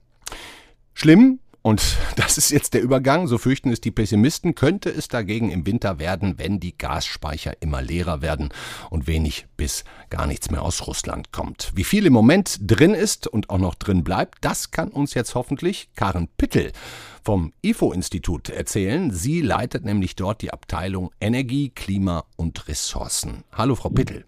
Schlimm 0.94 1.40
und 1.68 1.98
das 2.16 2.38
ist 2.38 2.48
jetzt 2.48 2.72
der 2.72 2.80
Übergang, 2.80 3.26
so 3.26 3.36
fürchten 3.36 3.70
es 3.70 3.82
die 3.82 3.90
Pessimisten, 3.90 4.54
könnte 4.54 4.88
es 4.88 5.08
dagegen 5.08 5.50
im 5.50 5.66
Winter 5.66 5.98
werden, 5.98 6.38
wenn 6.38 6.60
die 6.60 6.78
Gasspeicher 6.78 7.60
immer 7.60 7.82
leerer 7.82 8.22
werden 8.22 8.48
und 8.88 9.06
wenig 9.06 9.44
bis 9.58 9.84
gar 10.08 10.26
nichts 10.26 10.50
mehr 10.50 10.62
aus 10.62 10.86
Russland 10.86 11.30
kommt. 11.30 11.70
Wie 11.74 11.84
viel 11.84 12.06
im 12.06 12.14
Moment 12.14 12.56
drin 12.62 12.94
ist 12.94 13.26
und 13.26 13.50
auch 13.50 13.58
noch 13.58 13.74
drin 13.74 14.02
bleibt, 14.02 14.38
das 14.40 14.70
kann 14.70 14.88
uns 14.88 15.12
jetzt 15.12 15.34
hoffentlich 15.34 15.90
Karen 15.94 16.28
Pittel 16.38 16.72
vom 17.22 17.52
IFO-Institut 17.60 18.48
erzählen. 18.48 19.10
Sie 19.10 19.42
leitet 19.42 19.84
nämlich 19.84 20.16
dort 20.16 20.40
die 20.40 20.54
Abteilung 20.54 21.10
Energie, 21.20 21.68
Klima 21.68 22.24
und 22.36 22.66
Ressourcen. 22.68 23.44
Hallo, 23.52 23.74
Frau 23.74 23.90
Pittel. 23.90 24.24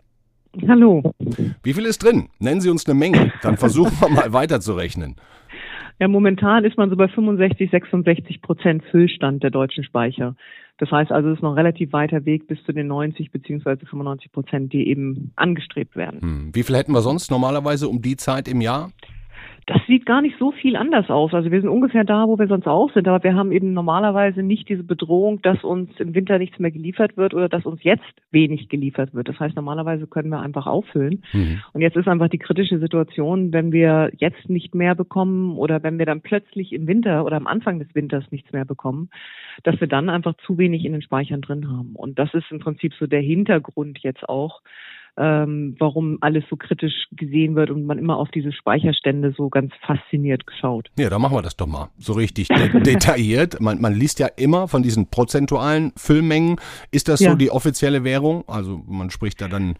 Hallo. 0.69 1.15
Wie 1.63 1.73
viel 1.73 1.87
ist 1.87 2.03
drin? 2.03 2.29
Nennen 2.39 2.61
Sie 2.61 2.69
uns 2.69 2.85
eine 2.85 2.99
Menge, 2.99 3.33
dann 3.41 3.57
versuchen 3.57 3.99
wir 3.99 4.11
mal 4.11 4.35
weiterzurechnen. 4.35 5.17
Ja, 6.01 6.09
momentan 6.09 6.65
ist 6.65 6.79
man 6.79 6.89
so 6.89 6.97
bei 6.97 7.09
65, 7.09 7.71
66 7.71 8.41
Prozent 8.41 8.83
Füllstand 8.91 9.43
der 9.43 9.51
deutschen 9.51 9.85
Speicher. 9.85 10.35
Das 10.79 10.91
heißt 10.91 11.13
also, 11.13 11.29
es 11.29 11.37
ist 11.37 11.43
noch 11.43 11.51
ein 11.51 11.59
relativ 11.59 11.93
weiter 11.93 12.25
Weg 12.25 12.49
bis 12.49 12.59
zu 12.65 12.73
den 12.73 12.87
90 12.87 13.31
beziehungsweise 13.31 13.85
95 13.85 14.33
Prozent, 14.33 14.73
die 14.73 14.89
eben 14.89 15.33
angestrebt 15.37 15.97
werden. 15.97 16.23
Hm. 16.23 16.55
Wie 16.55 16.63
viel 16.63 16.75
hätten 16.77 16.93
wir 16.93 17.03
sonst 17.03 17.31
normalerweise 17.31 17.87
um 17.87 18.01
die 18.01 18.17
Zeit 18.17 18.49
im 18.49 18.63
Jahr? 18.63 18.91
Das 19.71 19.87
sieht 19.87 20.05
gar 20.05 20.21
nicht 20.21 20.37
so 20.37 20.51
viel 20.51 20.75
anders 20.75 21.11
aus. 21.11 21.33
Also 21.33 21.53
wir 21.53 21.61
sind 21.61 21.71
ungefähr 21.71 22.03
da, 22.03 22.27
wo 22.27 22.37
wir 22.41 22.49
sonst 22.49 22.67
auch 22.67 22.93
sind, 22.93 23.07
aber 23.07 23.23
wir 23.23 23.37
haben 23.37 23.53
eben 23.53 23.73
normalerweise 23.73 24.43
nicht 24.43 24.69
diese 24.69 24.83
Bedrohung, 24.83 25.43
dass 25.43 25.63
uns 25.63 25.89
im 26.01 26.13
Winter 26.13 26.39
nichts 26.39 26.59
mehr 26.59 26.73
geliefert 26.73 27.17
wird 27.17 27.35
oder 27.35 27.49
dass 27.49 27.65
uns 27.65 27.81
jetzt 27.85 28.03
wenig 28.33 28.69
geliefert 28.69 29.15
wird. 29.15 29.29
Das 29.29 29.39
heißt, 29.39 29.55
normalerweise 29.55 30.09
können 30.09 30.31
wir 30.31 30.41
einfach 30.41 30.67
auffüllen. 30.67 31.23
Mhm. 31.33 31.63
Und 31.73 31.83
jetzt 31.83 31.97
ist 31.97 32.09
einfach 32.09 32.27
die 32.27 32.39
kritische 32.39 32.81
Situation, 32.81 33.53
wenn 33.53 33.71
wir 33.71 34.11
jetzt 34.17 34.51
nicht 34.51 34.75
mehr 34.75 34.97
bekommen 34.97 35.57
oder 35.57 35.85
wenn 35.85 36.01
wir 36.01 36.07
dann 36.07 36.21
plötzlich 36.21 36.73
im 36.73 36.89
Winter 36.89 37.25
oder 37.25 37.37
am 37.37 37.47
Anfang 37.47 37.79
des 37.79 37.95
Winters 37.95 38.25
nichts 38.33 38.53
mehr 38.53 38.65
bekommen, 38.65 39.09
dass 39.63 39.81
wir 39.81 39.87
dann 39.87 40.09
einfach 40.09 40.35
zu 40.47 40.59
wenig 40.59 40.85
in 40.85 40.95
den 40.95 41.03
Speichern 41.03 41.43
drin 41.43 41.71
haben. 41.71 41.95
Und 41.95 42.19
das 42.19 42.35
ist 42.35 42.51
im 42.51 42.59
Prinzip 42.59 42.93
so 42.95 43.07
der 43.07 43.23
Hintergrund 43.23 44.01
jetzt 44.01 44.29
auch, 44.29 44.63
ähm, 45.17 45.77
warum 45.79 46.19
alles 46.21 46.45
so 46.49 46.57
kritisch 46.57 47.07
gesehen 47.13 47.55
wird 47.55 47.71
und 47.71 47.85
man 47.85 47.99
immer 47.99 48.17
auf 48.17 48.31
diese 48.31 48.53
Speicherstände 48.53 49.35
so 49.37 49.49
ganz 49.49 49.73
fasziniert 49.87 50.45
schaut. 50.61 50.89
Ja, 50.99 51.11
dann 51.11 51.21
machen 51.21 51.37
wir 51.37 51.43
das 51.43 51.57
doch 51.57 51.67
mal 51.67 51.91
so 51.99 52.13
richtig 52.13 52.49
de 52.49 52.81
detailliert. 52.83 53.61
Man, 53.61 53.81
man, 53.81 53.95
liest 53.95 54.19
ja 54.19 54.27
immer 54.27 54.69
von 54.69 54.83
diesen 54.83 55.07
prozentualen 55.09 55.93
Füllmengen. 55.97 56.57
Ist 56.91 57.09
das 57.09 57.21
ja. 57.21 57.31
so 57.31 57.37
die 57.37 57.51
offizielle 57.51 58.05
Währung? 58.05 58.45
Also 58.47 58.83
man 58.87 59.11
spricht 59.11 59.41
da 59.41 59.49
dann 59.49 59.77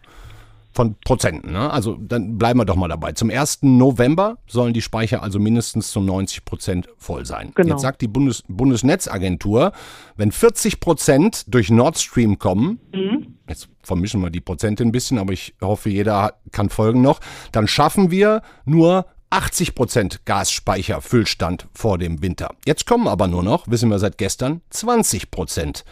von 0.73 0.95
Prozenten. 1.03 1.51
Ne? 1.51 1.71
Also 1.71 1.97
dann 1.99 2.37
bleiben 2.37 2.59
wir 2.59 2.65
doch 2.65 2.75
mal 2.75 2.87
dabei. 2.87 3.11
Zum 3.13 3.29
1. 3.29 3.59
November 3.61 4.37
sollen 4.47 4.73
die 4.73 4.81
Speicher 4.81 5.21
also 5.21 5.39
mindestens 5.39 5.91
zu 5.91 5.99
90 5.99 6.45
Prozent 6.45 6.89
voll 6.97 7.25
sein. 7.25 7.51
Genau. 7.55 7.69
Jetzt 7.69 7.81
sagt 7.81 8.01
die 8.01 8.07
Bundes 8.07 8.43
Bundesnetzagentur, 8.47 9.73
wenn 10.15 10.31
40 10.31 10.79
Prozent 10.79 11.43
durch 11.47 11.69
Nord 11.69 11.97
Stream 11.97 12.39
kommen, 12.39 12.79
mhm. 12.93 13.35
jetzt 13.47 13.69
vermischen 13.83 14.21
wir 14.21 14.29
die 14.29 14.41
Prozente 14.41 14.83
ein 14.83 14.91
bisschen, 14.91 15.17
aber 15.17 15.33
ich 15.33 15.55
hoffe, 15.61 15.89
jeder 15.89 16.35
kann 16.51 16.69
folgen 16.69 17.01
noch, 17.01 17.19
dann 17.51 17.67
schaffen 17.67 18.11
wir 18.11 18.41
nur 18.65 19.05
80 19.31 19.75
Prozent 19.75 20.25
Gasspeicherfüllstand 20.25 21.67
vor 21.73 21.97
dem 21.97 22.21
Winter. 22.21 22.53
Jetzt 22.65 22.85
kommen 22.85 23.07
aber 23.07 23.27
nur 23.27 23.43
noch, 23.43 23.67
wissen 23.69 23.89
wir 23.89 23.99
seit 23.99 24.17
gestern, 24.17 24.61
20 24.69 25.31
Prozent. 25.31 25.85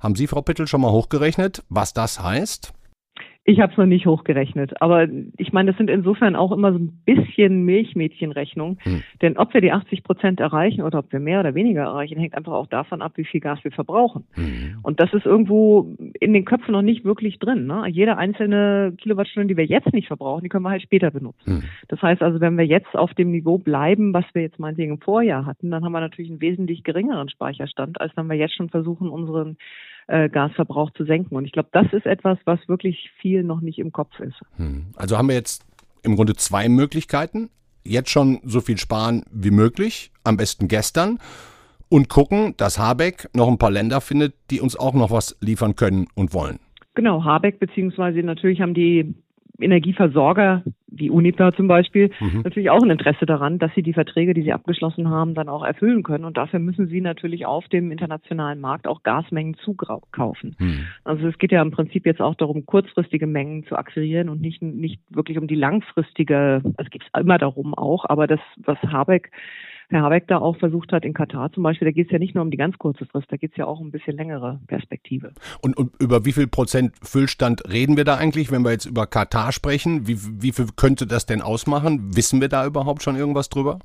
Haben 0.00 0.16
Sie, 0.16 0.26
Frau 0.26 0.42
Pittel, 0.42 0.66
schon 0.66 0.80
mal 0.80 0.90
hochgerechnet, 0.90 1.62
was 1.68 1.94
das 1.94 2.20
heißt? 2.20 2.72
Ich 3.44 3.58
habe 3.58 3.72
es 3.72 3.78
noch 3.78 3.86
nicht 3.86 4.06
hochgerechnet, 4.06 4.80
aber 4.80 5.08
ich 5.36 5.52
meine, 5.52 5.72
das 5.72 5.78
sind 5.78 5.90
insofern 5.90 6.36
auch 6.36 6.52
immer 6.52 6.72
so 6.72 6.78
ein 6.78 7.02
bisschen 7.04 7.64
Milchmädchenrechnung. 7.64 8.78
Hm. 8.82 9.02
Denn 9.20 9.36
ob 9.36 9.52
wir 9.52 9.60
die 9.60 9.72
80 9.72 10.04
Prozent 10.04 10.38
erreichen 10.38 10.82
oder 10.82 11.00
ob 11.00 11.12
wir 11.12 11.18
mehr 11.18 11.40
oder 11.40 11.56
weniger 11.56 11.82
erreichen, 11.82 12.20
hängt 12.20 12.36
einfach 12.36 12.52
auch 12.52 12.68
davon 12.68 13.02
ab, 13.02 13.12
wie 13.16 13.24
viel 13.24 13.40
Gas 13.40 13.58
wir 13.64 13.72
verbrauchen. 13.72 14.24
Hm. 14.34 14.78
Und 14.84 15.00
das 15.00 15.12
ist 15.12 15.26
irgendwo 15.26 15.96
in 16.20 16.32
den 16.32 16.44
Köpfen 16.44 16.70
noch 16.70 16.82
nicht 16.82 17.04
wirklich 17.04 17.40
drin. 17.40 17.66
Ne? 17.66 17.84
Jede 17.88 18.16
einzelne 18.16 18.94
Kilowattstunde, 18.98 19.48
die 19.48 19.56
wir 19.56 19.66
jetzt 19.66 19.92
nicht 19.92 20.06
verbrauchen, 20.06 20.44
die 20.44 20.48
können 20.48 20.64
wir 20.64 20.70
halt 20.70 20.82
später 20.82 21.10
benutzen. 21.10 21.62
Hm. 21.62 21.62
Das 21.88 22.00
heißt 22.00 22.22
also, 22.22 22.40
wenn 22.40 22.56
wir 22.56 22.66
jetzt 22.66 22.94
auf 22.94 23.12
dem 23.14 23.32
Niveau 23.32 23.58
bleiben, 23.58 24.14
was 24.14 24.24
wir 24.34 24.42
jetzt 24.42 24.60
meinetwegen 24.60 24.92
im 24.92 25.00
Vorjahr 25.00 25.46
hatten, 25.46 25.72
dann 25.72 25.84
haben 25.84 25.92
wir 25.92 26.00
natürlich 26.00 26.30
einen 26.30 26.40
wesentlich 26.40 26.84
geringeren 26.84 27.28
Speicherstand, 27.28 28.00
als 28.00 28.16
wenn 28.16 28.28
wir 28.28 28.36
jetzt 28.36 28.54
schon 28.54 28.68
versuchen, 28.68 29.08
unseren 29.08 29.56
äh, 30.06 30.28
Gasverbrauch 30.28 30.90
zu 30.92 31.04
senken. 31.04 31.36
Und 31.36 31.44
ich 31.44 31.52
glaube, 31.52 31.68
das 31.72 31.92
ist 31.92 32.06
etwas, 32.06 32.38
was 32.44 32.58
wirklich 32.68 33.10
viel 33.20 33.42
noch 33.42 33.60
nicht 33.60 33.78
im 33.78 33.92
Kopf 33.92 34.18
ist. 34.20 34.40
Hm. 34.56 34.86
Also 34.96 35.18
haben 35.18 35.28
wir 35.28 35.34
jetzt 35.34 35.64
im 36.02 36.16
Grunde 36.16 36.34
zwei 36.34 36.68
Möglichkeiten. 36.68 37.50
Jetzt 37.84 38.10
schon 38.10 38.40
so 38.44 38.60
viel 38.60 38.78
sparen 38.78 39.24
wie 39.30 39.50
möglich, 39.50 40.12
am 40.24 40.36
besten 40.36 40.68
gestern. 40.68 41.18
Und 41.88 42.08
gucken, 42.08 42.54
dass 42.56 42.78
Habeck 42.78 43.28
noch 43.34 43.48
ein 43.48 43.58
paar 43.58 43.70
Länder 43.70 44.00
findet, 44.00 44.34
die 44.50 44.60
uns 44.60 44.76
auch 44.76 44.94
noch 44.94 45.10
was 45.10 45.36
liefern 45.40 45.76
können 45.76 46.06
und 46.14 46.32
wollen. 46.32 46.58
Genau, 46.94 47.24
Habeck, 47.24 47.58
beziehungsweise 47.58 48.20
natürlich 48.20 48.60
haben 48.60 48.74
die 48.74 49.14
Energieversorger 49.62 50.62
wie 50.94 51.10
Uniper 51.10 51.52
zum 51.52 51.68
Beispiel 51.68 52.10
mhm. 52.20 52.42
natürlich 52.44 52.70
auch 52.70 52.82
ein 52.82 52.90
Interesse 52.90 53.26
daran, 53.26 53.58
dass 53.58 53.74
sie 53.74 53.82
die 53.82 53.94
Verträge, 53.94 54.34
die 54.34 54.42
sie 54.42 54.52
abgeschlossen 54.52 55.08
haben, 55.08 55.34
dann 55.34 55.48
auch 55.48 55.64
erfüllen 55.64 56.02
können. 56.02 56.24
Und 56.24 56.36
dafür 56.36 56.58
müssen 56.58 56.88
sie 56.88 57.00
natürlich 57.00 57.46
auf 57.46 57.66
dem 57.68 57.90
internationalen 57.90 58.60
Markt 58.60 58.86
auch 58.86 59.02
Gasmengen 59.02 59.54
zukaufen. 59.54 60.56
Mhm. 60.58 60.86
Also 61.04 61.26
es 61.28 61.38
geht 61.38 61.52
ja 61.52 61.62
im 61.62 61.70
Prinzip 61.70 62.06
jetzt 62.06 62.20
auch 62.20 62.34
darum, 62.34 62.66
kurzfristige 62.66 63.26
Mengen 63.26 63.64
zu 63.64 63.76
akquirieren 63.76 64.28
und 64.28 64.40
nicht, 64.40 64.60
nicht 64.62 65.00
wirklich 65.10 65.38
um 65.38 65.46
die 65.46 65.54
langfristige, 65.54 66.62
es 66.76 66.90
geht 66.90 67.02
immer 67.18 67.38
darum 67.38 67.74
auch, 67.74 68.04
aber 68.08 68.26
das, 68.26 68.40
was 68.56 68.78
Habeck 68.82 69.30
Herr 69.92 70.02
Habeck 70.02 70.26
da 70.26 70.38
auch 70.38 70.56
versucht 70.56 70.90
hat 70.92 71.04
in 71.04 71.12
Katar 71.12 71.52
zum 71.52 71.62
Beispiel, 71.62 71.86
da 71.86 71.92
geht 71.92 72.06
es 72.06 72.12
ja 72.12 72.18
nicht 72.18 72.34
nur 72.34 72.42
um 72.42 72.50
die 72.50 72.56
ganz 72.56 72.78
kurze 72.78 73.04
Frist, 73.04 73.26
da 73.30 73.36
geht 73.36 73.52
es 73.52 73.56
ja 73.56 73.66
auch 73.66 73.78
um 73.78 73.88
ein 73.88 73.90
bisschen 73.90 74.16
längere 74.16 74.58
Perspektive. 74.66 75.32
Und, 75.60 75.76
und, 75.76 75.92
über 76.00 76.24
wie 76.24 76.32
viel 76.32 76.46
Prozent 76.46 76.94
Füllstand 77.02 77.70
reden 77.70 77.96
wir 77.96 78.04
da 78.04 78.16
eigentlich, 78.16 78.50
wenn 78.50 78.62
wir 78.62 78.72
jetzt 78.72 78.86
über 78.86 79.06
Katar 79.06 79.52
sprechen? 79.52 80.06
Wie, 80.06 80.16
wie 80.42 80.52
viel 80.52 80.66
könnte 80.76 81.06
das 81.06 81.26
denn 81.26 81.42
ausmachen? 81.42 82.16
Wissen 82.16 82.40
wir 82.40 82.48
da 82.48 82.66
überhaupt 82.66 83.02
schon 83.02 83.16
irgendwas 83.16 83.50
drüber? 83.50 83.78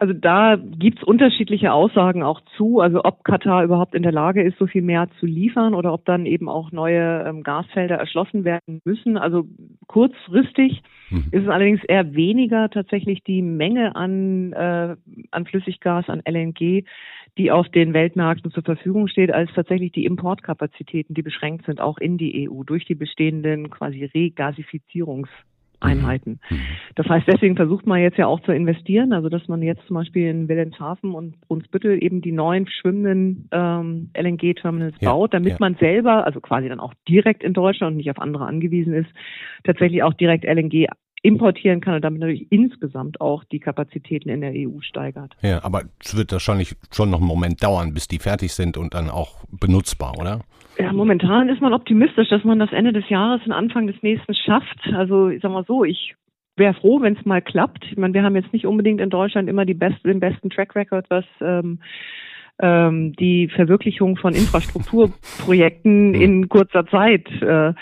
Also 0.00 0.14
da 0.14 0.56
gibt's 0.56 1.02
unterschiedliche 1.02 1.74
Aussagen 1.74 2.22
auch 2.22 2.40
zu, 2.56 2.80
also 2.80 3.04
ob 3.04 3.22
Katar 3.22 3.62
überhaupt 3.64 3.94
in 3.94 4.02
der 4.02 4.12
Lage 4.12 4.42
ist, 4.42 4.56
so 4.56 4.66
viel 4.66 4.80
mehr 4.80 5.08
zu 5.20 5.26
liefern 5.26 5.74
oder 5.74 5.92
ob 5.92 6.06
dann 6.06 6.24
eben 6.24 6.48
auch 6.48 6.72
neue 6.72 7.22
ähm, 7.26 7.42
Gasfelder 7.42 7.96
erschlossen 7.96 8.44
werden 8.44 8.80
müssen. 8.86 9.18
Also 9.18 9.44
kurzfristig 9.88 10.82
mhm. 11.10 11.24
ist 11.32 11.42
es 11.42 11.48
allerdings 11.48 11.84
eher 11.84 12.14
weniger 12.14 12.70
tatsächlich 12.70 13.22
die 13.24 13.42
Menge 13.42 13.94
an, 13.94 14.54
äh, 14.54 14.96
an 15.32 15.44
Flüssiggas, 15.44 16.08
an 16.08 16.22
LNG, 16.26 16.84
die 17.36 17.50
auf 17.50 17.68
den 17.68 17.92
Weltmärkten 17.92 18.50
zur 18.52 18.62
Verfügung 18.62 19.06
steht, 19.06 19.30
als 19.30 19.52
tatsächlich 19.52 19.92
die 19.92 20.06
Importkapazitäten, 20.06 21.14
die 21.14 21.22
beschränkt 21.22 21.66
sind, 21.66 21.78
auch 21.78 21.98
in 21.98 22.16
die 22.16 22.48
EU 22.48 22.62
durch 22.62 22.86
die 22.86 22.94
bestehenden 22.94 23.68
quasi 23.68 24.04
Regasifizierungs 24.04 25.28
Einheiten. 25.80 26.40
Mhm. 26.50 26.60
Das 26.94 27.06
heißt, 27.06 27.26
deswegen 27.26 27.56
versucht 27.56 27.86
man 27.86 28.00
jetzt 28.00 28.18
ja 28.18 28.26
auch 28.26 28.40
zu 28.40 28.52
investieren, 28.52 29.12
also 29.12 29.28
dass 29.28 29.46
man 29.48 29.62
jetzt 29.62 29.86
zum 29.86 29.94
Beispiel 29.94 30.28
in 30.28 30.48
Wilhelmshaven 30.48 31.14
und 31.14 31.40
Brunsbüttel 31.42 32.02
eben 32.02 32.20
die 32.20 32.32
neuen 32.32 32.66
schwimmenden 32.68 33.48
ähm, 33.52 34.10
LNG-Terminals 34.16 34.96
ja, 35.00 35.10
baut, 35.10 35.34
damit 35.34 35.52
ja. 35.52 35.56
man 35.60 35.76
selber, 35.76 36.24
also 36.26 36.40
quasi 36.40 36.68
dann 36.68 36.80
auch 36.80 36.94
direkt 37.08 37.42
in 37.42 37.52
Deutschland 37.52 37.92
und 37.92 37.96
nicht 37.96 38.10
auf 38.10 38.18
andere 38.18 38.46
angewiesen 38.46 38.94
ist, 38.94 39.08
tatsächlich 39.64 40.02
auch 40.02 40.14
direkt 40.14 40.44
LNG 40.44 40.86
importieren 41.22 41.80
kann 41.80 41.94
und 41.94 42.02
damit 42.02 42.20
natürlich 42.20 42.50
insgesamt 42.50 43.20
auch 43.20 43.44
die 43.44 43.60
Kapazitäten 43.60 44.30
in 44.30 44.40
der 44.40 44.52
EU 44.54 44.80
steigert. 44.80 45.36
Ja, 45.42 45.62
aber 45.62 45.82
es 46.02 46.16
wird 46.16 46.32
wahrscheinlich 46.32 46.76
schon 46.90 47.10
noch 47.10 47.18
einen 47.18 47.26
Moment 47.26 47.62
dauern, 47.62 47.92
bis 47.92 48.08
die 48.08 48.18
fertig 48.18 48.54
sind 48.54 48.76
und 48.76 48.94
dann 48.94 49.10
auch 49.10 49.44
benutzbar, 49.50 50.18
oder? 50.18 50.40
Ja, 50.80 50.92
momentan 50.92 51.48
ist 51.48 51.60
man 51.60 51.74
optimistisch, 51.74 52.28
dass 52.30 52.42
man 52.44 52.58
das 52.58 52.72
Ende 52.72 52.92
des 52.92 53.08
Jahres 53.08 53.44
und 53.44 53.52
Anfang 53.52 53.86
des 53.86 54.02
nächsten 54.02 54.34
schafft. 54.34 54.80
Also 54.94 55.28
ich 55.28 55.42
sag 55.42 55.52
mal 55.52 55.64
so, 55.66 55.84
ich 55.84 56.14
wäre 56.56 56.74
froh, 56.74 57.00
wenn 57.00 57.16
es 57.16 57.24
mal 57.26 57.42
klappt. 57.42 57.84
Ich 57.90 57.98
meine, 57.98 58.14
wir 58.14 58.22
haben 58.22 58.36
jetzt 58.36 58.52
nicht 58.52 58.66
unbedingt 58.66 59.00
in 59.00 59.10
Deutschland 59.10 59.48
immer 59.48 59.66
die 59.66 59.74
best, 59.74 60.04
den 60.04 60.20
besten 60.20 60.48
Track 60.48 60.74
Record, 60.74 61.06
was 61.10 61.24
ähm, 61.40 61.80
ähm, 62.60 63.12
die 63.14 63.48
Verwirklichung 63.48 64.16
von 64.16 64.34
Infrastrukturprojekten 64.34 66.14
in 66.14 66.48
kurzer 66.48 66.86
Zeit 66.86 67.28
äh, 67.42 67.74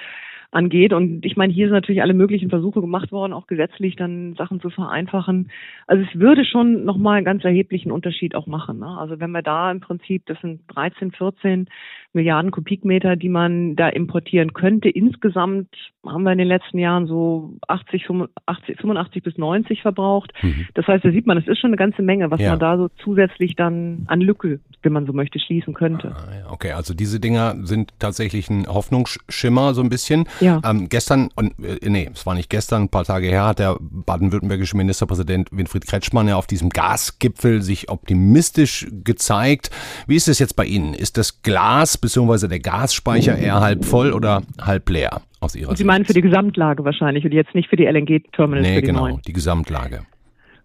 angeht. 0.50 0.92
Und 0.92 1.24
ich 1.26 1.36
meine, 1.36 1.52
hier 1.52 1.66
sind 1.66 1.74
natürlich 1.74 2.02
alle 2.02 2.14
möglichen 2.14 2.48
Versuche 2.48 2.80
gemacht 2.80 3.12
worden, 3.12 3.32
auch 3.32 3.46
gesetzlich 3.46 3.96
dann 3.96 4.34
Sachen 4.34 4.60
zu 4.60 4.70
vereinfachen. 4.70 5.50
Also 5.86 6.04
es 6.04 6.18
würde 6.18 6.44
schon 6.44 6.84
nochmal 6.84 7.16
einen 7.16 7.26
ganz 7.26 7.44
erheblichen 7.44 7.92
Unterschied 7.92 8.34
auch 8.34 8.46
machen. 8.46 8.78
Ne? 8.78 8.86
Also 8.86 9.20
wenn 9.20 9.30
wir 9.30 9.42
da 9.42 9.70
im 9.70 9.80
Prinzip, 9.80 10.24
das 10.26 10.40
sind 10.40 10.62
13, 10.68 11.12
14 11.12 11.68
Milliarden 12.14 12.50
Kubikmeter, 12.50 13.16
die 13.16 13.28
man 13.28 13.76
da 13.76 13.88
importieren 13.88 14.54
könnte. 14.54 14.88
Insgesamt 14.88 15.68
haben 16.06 16.22
wir 16.22 16.32
in 16.32 16.38
den 16.38 16.48
letzten 16.48 16.78
Jahren 16.78 17.06
so 17.06 17.58
80, 17.68 18.06
85, 18.06 18.78
85 18.78 19.22
bis 19.22 19.36
90 19.36 19.82
verbraucht. 19.82 20.32
Mhm. 20.40 20.68
Das 20.72 20.86
heißt, 20.86 21.04
da 21.04 21.10
sieht 21.10 21.26
man, 21.26 21.36
es 21.36 21.46
ist 21.46 21.58
schon 21.58 21.68
eine 21.68 21.76
ganze 21.76 22.00
Menge, 22.00 22.30
was 22.30 22.40
ja. 22.40 22.50
man 22.50 22.58
da 22.58 22.78
so 22.78 22.88
zusätzlich 23.04 23.56
dann 23.56 24.04
an 24.06 24.22
Lücke, 24.22 24.60
wenn 24.82 24.92
man 24.94 25.04
so 25.04 25.12
möchte, 25.12 25.38
schließen 25.38 25.74
könnte. 25.74 26.14
Ah, 26.16 26.50
okay, 26.50 26.72
also 26.72 26.94
diese 26.94 27.20
Dinger 27.20 27.56
sind 27.66 27.92
tatsächlich 27.98 28.48
ein 28.48 28.66
Hoffnungsschimmer 28.66 29.74
so 29.74 29.82
ein 29.82 29.90
bisschen. 29.90 30.26
Ja. 30.40 30.60
Ähm, 30.64 30.88
gestern, 30.88 31.30
und, 31.34 31.52
äh, 31.64 31.88
nee, 31.88 32.08
es 32.12 32.26
war 32.26 32.34
nicht 32.34 32.50
gestern, 32.50 32.82
ein 32.82 32.88
paar 32.88 33.04
Tage 33.04 33.28
her, 33.28 33.46
hat 33.46 33.58
der 33.58 33.76
baden-württembergische 33.80 34.76
Ministerpräsident 34.76 35.48
Winfried 35.52 35.86
Kretschmann 35.86 36.28
ja 36.28 36.36
auf 36.36 36.46
diesem 36.46 36.70
Gasgipfel 36.70 37.62
sich 37.62 37.90
optimistisch 37.90 38.86
gezeigt. 39.04 39.70
Wie 40.06 40.16
ist 40.16 40.28
es 40.28 40.38
jetzt 40.38 40.56
bei 40.56 40.64
Ihnen? 40.64 40.94
Ist 40.94 41.18
das 41.18 41.42
Glas 41.42 41.98
bzw. 41.98 42.48
der 42.48 42.60
Gasspeicher 42.60 43.36
eher 43.36 43.60
halb 43.60 43.84
voll 43.84 44.12
oder 44.12 44.42
halb 44.60 44.88
leer 44.90 45.22
aus 45.40 45.54
Ihrer 45.54 45.70
Sicht? 45.70 45.78
Sie 45.78 45.84
meinen 45.84 46.04
für 46.04 46.14
die 46.14 46.22
Gesamtlage 46.22 46.84
wahrscheinlich 46.84 47.24
und 47.24 47.32
jetzt 47.32 47.54
nicht 47.54 47.68
für 47.68 47.76
die 47.76 47.84
LNG-Terminals. 47.84 48.66
Nee, 48.66 48.80
die 48.80 48.86
genau, 48.86 49.08
neuen. 49.08 49.22
die 49.26 49.32
Gesamtlage. 49.32 50.02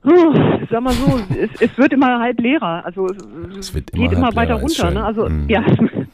Oh, 0.05 0.33
sag 0.69 0.83
mal 0.83 0.93
so, 0.93 1.17
es, 1.39 1.49
es, 1.61 1.77
wird 1.77 1.93
immer 1.93 2.19
halb 2.19 2.39
leerer. 2.41 2.83
Also 2.85 3.07
es, 3.07 3.57
es 3.57 3.73
geht 3.73 3.91
immer, 3.93 4.11
immer 4.11 4.35
weiter 4.35 4.55
runter. 4.55 4.91
Ne? 4.91 5.03
Also 5.03 5.29
mm. 5.29 5.47
ja, 5.47 5.63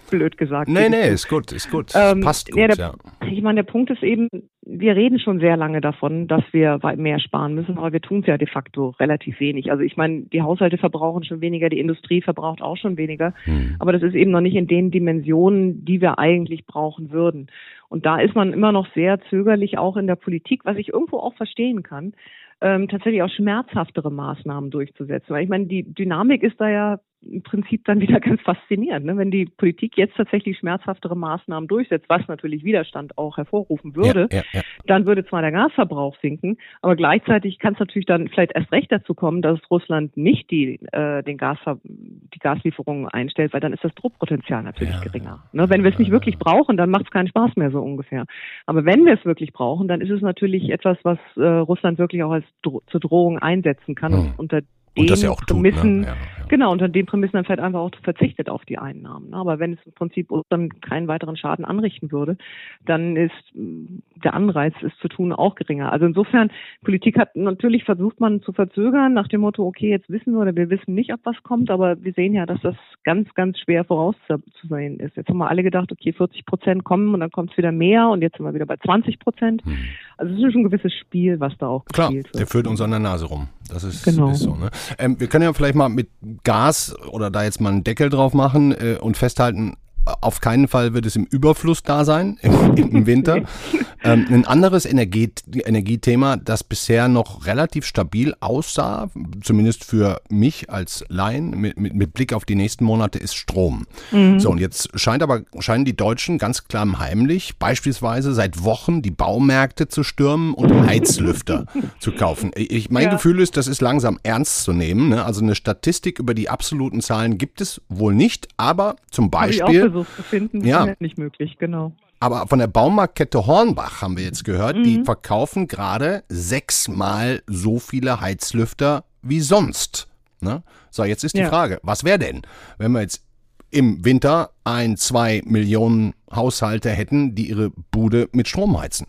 blöd 0.10 0.38
gesagt. 0.38 0.70
Nee, 0.70 0.90
nee, 0.90 1.10
ist 1.10 1.30
gut, 1.30 1.52
ist 1.52 1.72
gut. 1.72 1.92
Ähm, 1.96 2.22
Passt 2.22 2.52
gut, 2.52 2.60
ja, 2.60 2.68
der, 2.68 2.78
ja. 2.78 2.94
Ich 3.30 3.42
meine, 3.42 3.64
der 3.64 3.72
Punkt 3.72 3.90
ist 3.90 4.04
eben, 4.04 4.28
wir 4.62 4.96
reden 4.96 5.20
schon 5.20 5.40
sehr 5.40 5.58
lange 5.58 5.82
davon, 5.82 6.28
dass 6.28 6.44
wir 6.52 6.80
mehr 6.98 7.20
sparen 7.20 7.56
müssen, 7.56 7.78
aber 7.78 7.92
wir 7.94 8.02
tun 8.02 8.22
es 8.22 8.28
ja 8.28 8.38
de 8.38 8.48
facto 8.48 8.90
relativ 9.00 9.40
wenig. 9.40 9.72
Also 9.72 9.84
ich 9.84 9.98
meine, 9.98 10.22
die 10.24 10.42
Haushalte 10.42 10.78
verbrauchen 10.78 11.24
schon 11.24 11.42
weniger, 11.42 11.70
die 11.70 11.80
Industrie 11.80 12.22
verbraucht 12.22 12.62
auch 12.62 12.78
schon 12.78 12.98
weniger, 12.98 13.34
hm. 13.44 13.76
aber 13.80 13.94
das 13.94 14.04
ist 14.04 14.16
eben 14.16 14.32
noch 14.32 14.42
nicht 14.42 14.56
in 14.56 14.68
den 14.68 14.92
Dimensionen, 14.92 15.86
die 15.86 16.02
wir 16.02 16.20
eigentlich 16.20 16.66
brauchen 16.66 17.12
würden. 17.12 17.48
Und 17.90 18.06
da 18.06 18.20
ist 18.20 18.36
man 18.36 18.54
immer 18.54 18.72
noch 18.72 18.88
sehr 18.94 19.20
zögerlich, 19.30 19.78
auch 19.78 19.98
in 19.98 20.08
der 20.08 20.16
Politik, 20.16 20.66
was 20.66 20.78
ich 20.78 20.90
irgendwo 20.90 21.18
auch 21.18 21.34
verstehen 21.36 21.84
kann, 21.84 22.14
ähm, 22.62 22.88
tatsächlich 22.88 23.24
auch 23.24 23.30
schmerzhaftere 23.30 24.12
Maßnahmen 24.12 24.70
durchzusetzen. 24.70 25.30
Weil 25.30 25.44
ich 25.44 25.50
meine, 25.50 25.66
die 25.66 25.84
Dynamik 25.84 26.44
ist 26.44 26.60
da 26.60 26.70
ja 26.70 27.00
im 27.22 27.44
Prinzip 27.44 27.86
dann 27.86 28.00
wieder 28.00 28.20
ganz 28.20 28.42
faszinierend. 28.42 29.06
Ne? 29.06 29.18
Wenn 29.18 29.32
die 29.32 29.46
Politik 29.46 29.98
jetzt 29.98 30.16
tatsächlich 30.16 30.58
schmerzhaftere 30.58 31.16
Maßnahmen 31.16 31.68
durchsetzt, 31.68 32.06
was 32.10 32.28
natürlich 32.28 32.64
Widerstand 32.64 33.18
auch 33.18 33.38
hervorrufen 33.38 33.96
würde, 33.96 34.28
ja, 34.32 34.40
ja, 34.40 34.44
ja. 34.54 34.62
dann 34.86 35.06
würde 35.06 35.26
zwar 35.26 35.42
der 35.42 35.52
Gasverbrauch 35.52 36.18
sinken, 36.22 36.58
aber 36.82 36.96
gleichzeitig 36.96 37.60
kann 37.60 37.74
es 37.74 37.80
natürlich 37.80 38.06
dann 38.06 38.28
vielleicht 38.30 38.54
erst 38.54 38.72
recht 38.72 38.92
dazu 38.92 39.14
kommen, 39.14 39.42
dass 39.42 39.60
Russland 39.70 40.16
nicht 40.18 40.50
die, 40.52 40.80
äh, 40.92 41.24
den 41.24 41.38
Gasver 41.38 41.80
die 41.84 42.40
Gaslieferungen 42.40 43.08
einstellt, 43.08 43.54
weil 43.54 43.62
dann 43.62 43.74
ist 43.74 43.84
das 43.84 43.94
Druckpotenzial 43.96 44.64
natürlich 44.64 45.00
geringer. 45.02 45.44
Ne? 45.52 45.70
Wenn 45.70 45.84
wir 45.84 45.92
es 45.92 46.00
nicht 46.00 46.12
wirklich 46.12 46.38
brauchen, 46.38 46.78
dann 46.78 46.90
macht 46.90 47.06
es 47.06 47.12
keinen 47.12 47.28
Spaß 47.28 47.56
mehr 47.56 47.72
so 47.72 47.82
ungefähr. 47.82 48.26
Aber 48.66 48.86
wenn 48.86 49.06
wir 49.06 49.14
es 49.14 49.26
wirklich 49.26 49.54
brauchen, 49.54 49.88
dann 49.88 50.02
ist 50.02 50.10
es 50.10 50.22
natürlich 50.22 50.70
etwas, 50.70 50.98
was 51.04 51.20
äh, 51.36 51.42
Russland 51.42 51.98
wirklich 51.98 52.24
auch 52.24 52.32
als 52.32 52.46
Dro 52.62 52.82
zur 52.88 53.00
Drohung 53.00 53.40
einsetzen 53.40 53.96
kann 53.96 54.14
hm. 54.14 54.20
und 54.20 54.40
unter 54.40 54.62
und 55.00 55.10
das 55.10 55.22
ja 55.22 55.32
auch 55.32 55.42
Prämissen, 55.42 55.82
tut, 55.82 56.02
ne? 56.02 56.08
ja, 56.08 56.14
ja. 56.14 56.46
genau, 56.48 56.72
unter 56.72 56.88
den 56.88 57.06
Prämissen 57.06 57.34
dann 57.34 57.46
vielleicht 57.46 57.62
einfach 57.62 57.80
auch 57.80 57.92
verzichtet 58.04 58.50
auf 58.50 58.66
die 58.66 58.78
Einnahmen. 58.78 59.30
Ne? 59.30 59.38
Aber 59.38 59.60
wenn 59.60 59.74
es 59.74 59.80
im 59.86 59.94
Prinzip 59.94 60.30
dann 60.50 60.70
keinen 60.82 61.08
weiteren 61.08 61.38
Schaden 61.38 61.66
anrichten 61.66 62.12
würde, 62.12 62.38
dann 62.86 63.16
ist 63.16 63.34
mm, 63.54 64.00
der 64.24 64.34
Anreiz, 64.34 64.74
es 64.82 64.92
zu 65.02 65.08
tun, 65.08 65.32
auch 65.32 65.56
geringer. 65.56 65.92
Also 65.92 66.06
insofern, 66.06 66.52
Politik 66.84 67.18
hat 67.18 67.36
natürlich 67.36 67.84
versucht 67.84 68.20
man 68.20 68.42
zu 68.42 68.54
verzögern 68.54 69.14
nach 69.14 69.28
dem 69.28 69.42
Motto, 69.42 69.66
okay, 69.66 69.90
jetzt 69.90 70.10
wissen 70.10 70.34
wir 70.34 70.42
oder 70.42 70.56
wir 70.56 70.70
wissen 70.70 70.94
nicht, 70.94 71.14
ob 71.14 71.20
was 71.24 71.42
kommt, 71.44 71.70
aber 71.70 72.02
wir 72.04 72.14
sehen 72.14 72.34
ja, 72.34 72.46
dass 72.46 72.62
das 72.62 72.76
ganz, 73.04 73.34
ganz 73.34 73.58
schwer 73.60 73.84
vorauszusehen 73.84 75.00
ist. 75.00 75.16
Jetzt 75.16 75.30
haben 75.30 75.38
wir 75.38 75.50
alle 75.50 75.64
gedacht, 75.64 75.92
okay, 75.92 76.14
40 76.14 76.46
Prozent 76.46 76.84
kommen 76.84 77.14
und 77.14 77.20
dann 77.20 77.32
kommt 77.32 77.52
es 77.52 77.58
wieder 77.58 77.72
mehr 77.72 78.10
und 78.10 78.22
jetzt 78.22 78.38
sind 78.38 78.46
wir 78.46 78.54
wieder 78.54 78.66
bei 78.66 78.78
20 78.78 79.20
Prozent. 79.20 79.64
Hm. 79.64 79.78
Also 80.18 80.34
es 80.34 80.40
ist 80.40 80.52
schon 80.52 80.62
ein 80.62 80.70
gewisses 80.70 80.94
Spiel, 80.94 81.40
was 81.40 81.58
da 81.58 81.68
auch 81.68 81.86
Klar, 81.86 82.10
gespielt 82.10 82.26
wird. 82.28 82.40
der 82.40 82.48
führt 82.48 82.68
uns 82.68 82.82
an 82.82 82.92
der 82.92 83.00
Nase 83.00 83.26
rum. 83.26 83.48
Das 83.70 83.84
ist, 83.84 84.04
genau. 84.04 84.32
ist 84.32 84.40
so. 84.40 84.56
Ne? 84.56 84.70
Ähm, 84.98 85.20
wir 85.20 85.28
können 85.28 85.44
ja 85.44 85.54
vielleicht 85.54 85.76
mal 85.76 85.90
mit 85.90 86.10
Gas 86.44 86.96
oder 87.08 87.30
da 87.30 87.44
jetzt 87.44 87.62
mal 87.62 87.72
einen 87.72 87.84
Deckel 87.84 88.10
drauf 88.10 88.34
machen 88.34 88.72
äh, 88.72 88.98
und 89.00 89.18
festhalten, 89.18 89.78
auf 90.22 90.42
keinen 90.42 90.68
Fall 90.68 90.94
wird 90.94 91.06
es 91.06 91.16
im 91.16 91.26
Überfluss 91.26 91.84
da 91.84 92.06
sein 92.06 92.38
im, 92.42 92.76
im 92.76 93.06
Winter. 93.06 93.44
ähm, 94.04 94.26
ein 94.30 94.46
anderes 94.46 94.86
Energie, 94.86 95.32
Energiethema, 95.66 96.38
das 96.38 96.64
bisher 96.64 97.08
noch 97.08 97.46
relativ 97.46 97.86
stabil 97.86 98.34
aussah, 98.40 99.10
zumindest 99.42 99.84
für 99.84 100.22
mich 100.30 100.70
als 100.70 101.06
Laien 101.10 101.52
mit, 101.52 101.80
mit, 101.80 101.94
mit 101.94 102.14
Blick 102.14 102.34
auf 102.34 102.46
die 102.46 102.56
nächsten 102.56 102.86
Monate, 102.86 103.20
ist 103.20 103.36
Strom. 103.36 103.86
Mhm. 104.12 104.40
So, 104.40 104.50
und 104.50 104.60
jetzt 104.60 104.98
scheint 105.00 105.24
aber, 105.24 105.42
scheinen 105.60 105.86
die 105.86 105.96
Deutschen 105.96 106.38
ganz 106.38 106.68
klar 106.68 106.80
heimlich 107.00 107.58
beispielsweise 107.58 108.34
seit 108.34 108.64
Wochen 108.64 109.02
die 109.02 109.12
Baumärkte 109.12 109.88
zu 109.88 110.04
stürmen 110.04 110.54
und 110.54 110.88
Heizlüfter 110.88 111.66
zu 112.00 112.12
kaufen. 112.12 112.52
Ich, 112.56 112.90
mein 112.90 113.04
ja. 113.04 113.10
Gefühl 113.12 113.40
ist, 113.42 113.58
das 113.58 113.68
ist 113.68 113.82
langsam 113.82 114.20
ernst 114.24 114.64
zu 114.64 114.74
nehmen. 114.74 115.10
Ne? 115.10 115.26
Also 115.26 115.42
eine 115.42 115.56
Statistik 115.56 116.20
über 116.20 116.34
die 116.34 116.50
absoluten 116.50 117.02
Zahlen 117.02 117.38
gibt 117.38 117.62
es 117.62 117.82
wohl 117.90 118.16
nicht, 118.16 118.48
aber 118.58 118.96
zum 119.12 119.30
Beispiel 119.30 119.99
versucht 120.04 120.16
zu 120.16 120.24
finden, 120.24 120.66
ja. 120.66 120.86
ist 120.86 121.02
nicht 121.02 121.18
möglich, 121.18 121.58
genau. 121.58 121.94
Aber 122.20 122.48
von 122.48 122.60
der 122.60 122.68
Baumarktkette 122.68 123.48
Hornbach 123.48 124.02
haben 124.02 124.18
wir 124.18 124.26
jetzt 124.26 124.44
gehört, 124.44 124.76
mhm. 124.78 124.84
die 124.84 125.04
verkaufen 125.04 125.68
gerade 125.68 126.24
sechsmal 126.28 127.42
so 127.48 127.80
viele 127.80 128.20
Heizlüfter 128.20 129.06
wie 129.22 129.40
sonst. 129.40 130.08
Ne? 130.42 130.64
So, 130.92 131.04
jetzt 131.04 131.24
ist 131.24 131.36
die 131.36 131.42
ja. 131.42 131.50
Frage, 131.50 131.80
was 131.84 132.04
wäre 132.04 132.20
denn, 132.20 132.42
wenn 132.78 132.92
wir 132.92 133.02
jetzt 133.02 133.24
im 133.72 134.04
Winter 134.04 134.52
ein, 134.64 134.98
zwei 134.98 135.42
Millionen 135.46 136.14
Haushalte 136.32 136.90
hätten, 136.90 137.36
die 137.36 137.50
ihre 137.50 137.70
Bude 137.92 138.28
mit 138.34 138.48
Strom 138.48 138.80
heizen? 138.80 139.08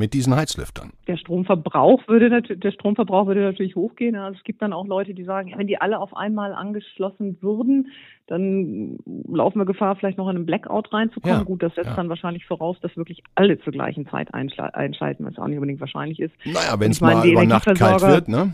Mit 0.00 0.14
diesen 0.14 0.34
Heizlüftern? 0.34 0.92
Der 1.06 1.16
Stromverbrauch 1.16 2.08
würde, 2.08 2.42
der 2.42 2.72
Stromverbrauch 2.72 3.26
würde 3.26 3.42
natürlich 3.42 3.76
hochgehen. 3.76 4.16
Also 4.16 4.36
es 4.38 4.44
gibt 4.44 4.60
dann 4.60 4.72
auch 4.72 4.86
Leute, 4.86 5.14
die 5.14 5.22
sagen, 5.22 5.52
wenn 5.56 5.68
die 5.68 5.80
alle 5.80 6.00
auf 6.00 6.16
einmal 6.16 6.52
angeschlossen 6.52 7.38
würden, 7.40 7.92
dann 8.26 8.98
laufen 9.28 9.58
wir 9.58 9.66
Gefahr, 9.66 9.96
vielleicht 9.96 10.18
noch 10.18 10.28
in 10.28 10.36
einen 10.36 10.46
Blackout 10.46 10.92
reinzukommen. 10.92 11.38
Ja, 11.38 11.44
Gut, 11.44 11.62
das 11.62 11.74
setzt 11.74 11.88
ja. 11.88 11.96
dann 11.96 12.08
wahrscheinlich 12.08 12.46
voraus, 12.46 12.76
dass 12.80 12.96
wirklich 12.96 13.22
alle 13.34 13.60
zur 13.60 13.72
gleichen 13.72 14.08
Zeit 14.08 14.32
einschalten, 14.34 15.24
was 15.24 15.38
auch 15.38 15.46
nicht 15.46 15.56
unbedingt 15.56 15.80
wahrscheinlich 15.80 16.18
ist. 16.18 16.34
Naja, 16.44 16.78
wenn 16.78 16.90
es 16.90 17.00
mal 17.00 17.24
über 17.26 17.44
Nacht 17.44 17.66
kalt 17.76 18.02
wird, 18.02 18.28
ne? 18.28 18.52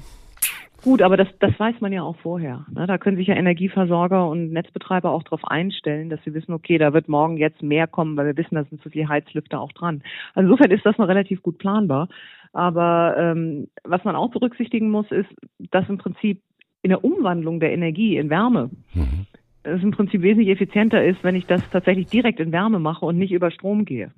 Gut, 0.87 1.03
aber 1.03 1.17
das, 1.17 1.27
das 1.41 1.59
weiß 1.59 1.81
man 1.81 1.93
ja 1.93 2.05
auch 2.05 2.15
vorher. 2.19 2.65
Ne? 2.73 2.87
Da 2.87 2.97
können 2.97 3.17
sich 3.17 3.27
ja 3.27 3.35
Energieversorger 3.35 4.29
und 4.29 4.53
Netzbetreiber 4.53 5.11
auch 5.11 5.25
darauf 5.25 5.45
einstellen, 5.45 6.11
dass 6.11 6.23
sie 6.23 6.33
wissen, 6.33 6.53
okay, 6.53 6.79
da 6.79 6.93
wird 6.93 7.09
morgen 7.09 7.39
jetzt 7.39 7.61
mehr 7.61 7.89
kommen, 7.89 8.17
weil 8.17 8.27
wir 8.27 8.37
wissen, 8.37 8.55
da 8.55 8.63
sind 8.63 8.81
zu 8.81 8.91
viele 8.91 9.09
Heizlüfter 9.09 9.61
auch 9.61 9.73
dran. 9.73 10.05
Also 10.35 10.49
insofern 10.49 10.71
ist 10.71 10.87
das 10.87 10.97
noch 10.97 11.09
relativ 11.09 11.43
gut 11.43 11.59
planbar. 11.59 12.09
Aber 12.53 13.17
ähm, 13.19 13.67
was 13.83 14.05
man 14.05 14.15
auch 14.15 14.31
berücksichtigen 14.31 14.89
muss, 14.89 15.11
ist, 15.11 15.29
dass 15.73 15.89
im 15.89 15.99
Prinzip 15.99 16.41
in 16.83 16.91
der 16.91 17.03
Umwandlung 17.03 17.59
der 17.59 17.73
Energie 17.73 18.17
in 18.17 18.31
Wärme 18.31 18.71
mhm. 18.95 19.27
es 19.65 19.83
im 19.83 19.91
Prinzip 19.91 20.23
wesentlich 20.23 20.51
effizienter 20.51 21.05
ist, 21.05 21.25
wenn 21.25 21.35
ich 21.35 21.47
das 21.47 21.69
tatsächlich 21.71 22.07
direkt 22.07 22.39
in 22.39 22.53
Wärme 22.53 22.79
mache 22.79 23.05
und 23.05 23.19
nicht 23.19 23.33
über 23.33 23.51
Strom 23.51 23.87
gehe. 23.87 24.13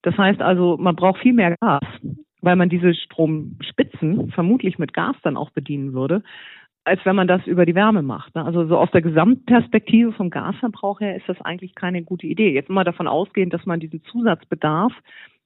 Das 0.00 0.16
heißt 0.16 0.40
also, 0.40 0.78
man 0.78 0.96
braucht 0.96 1.20
viel 1.20 1.34
mehr 1.34 1.56
Gas 1.60 1.84
weil 2.42 2.56
man 2.56 2.68
diese 2.68 2.94
Stromspitzen 2.94 4.30
vermutlich 4.30 4.78
mit 4.78 4.92
Gas 4.92 5.16
dann 5.22 5.36
auch 5.36 5.50
bedienen 5.50 5.92
würde, 5.92 6.22
als 6.84 7.04
wenn 7.04 7.16
man 7.16 7.28
das 7.28 7.46
über 7.46 7.66
die 7.66 7.74
Wärme 7.74 8.02
macht. 8.02 8.34
Ne? 8.34 8.44
Also 8.44 8.66
so 8.66 8.78
aus 8.78 8.90
der 8.90 9.02
Gesamtperspektive 9.02 10.12
vom 10.12 10.30
Gasverbrauch 10.30 11.00
her 11.00 11.16
ist 11.16 11.28
das 11.28 11.40
eigentlich 11.42 11.74
keine 11.74 12.02
gute 12.02 12.26
Idee. 12.26 12.52
Jetzt 12.52 12.70
mal 12.70 12.84
davon 12.84 13.06
ausgehend, 13.06 13.52
dass 13.52 13.66
man 13.66 13.80
diesen 13.80 14.02
Zusatzbedarf, 14.04 14.92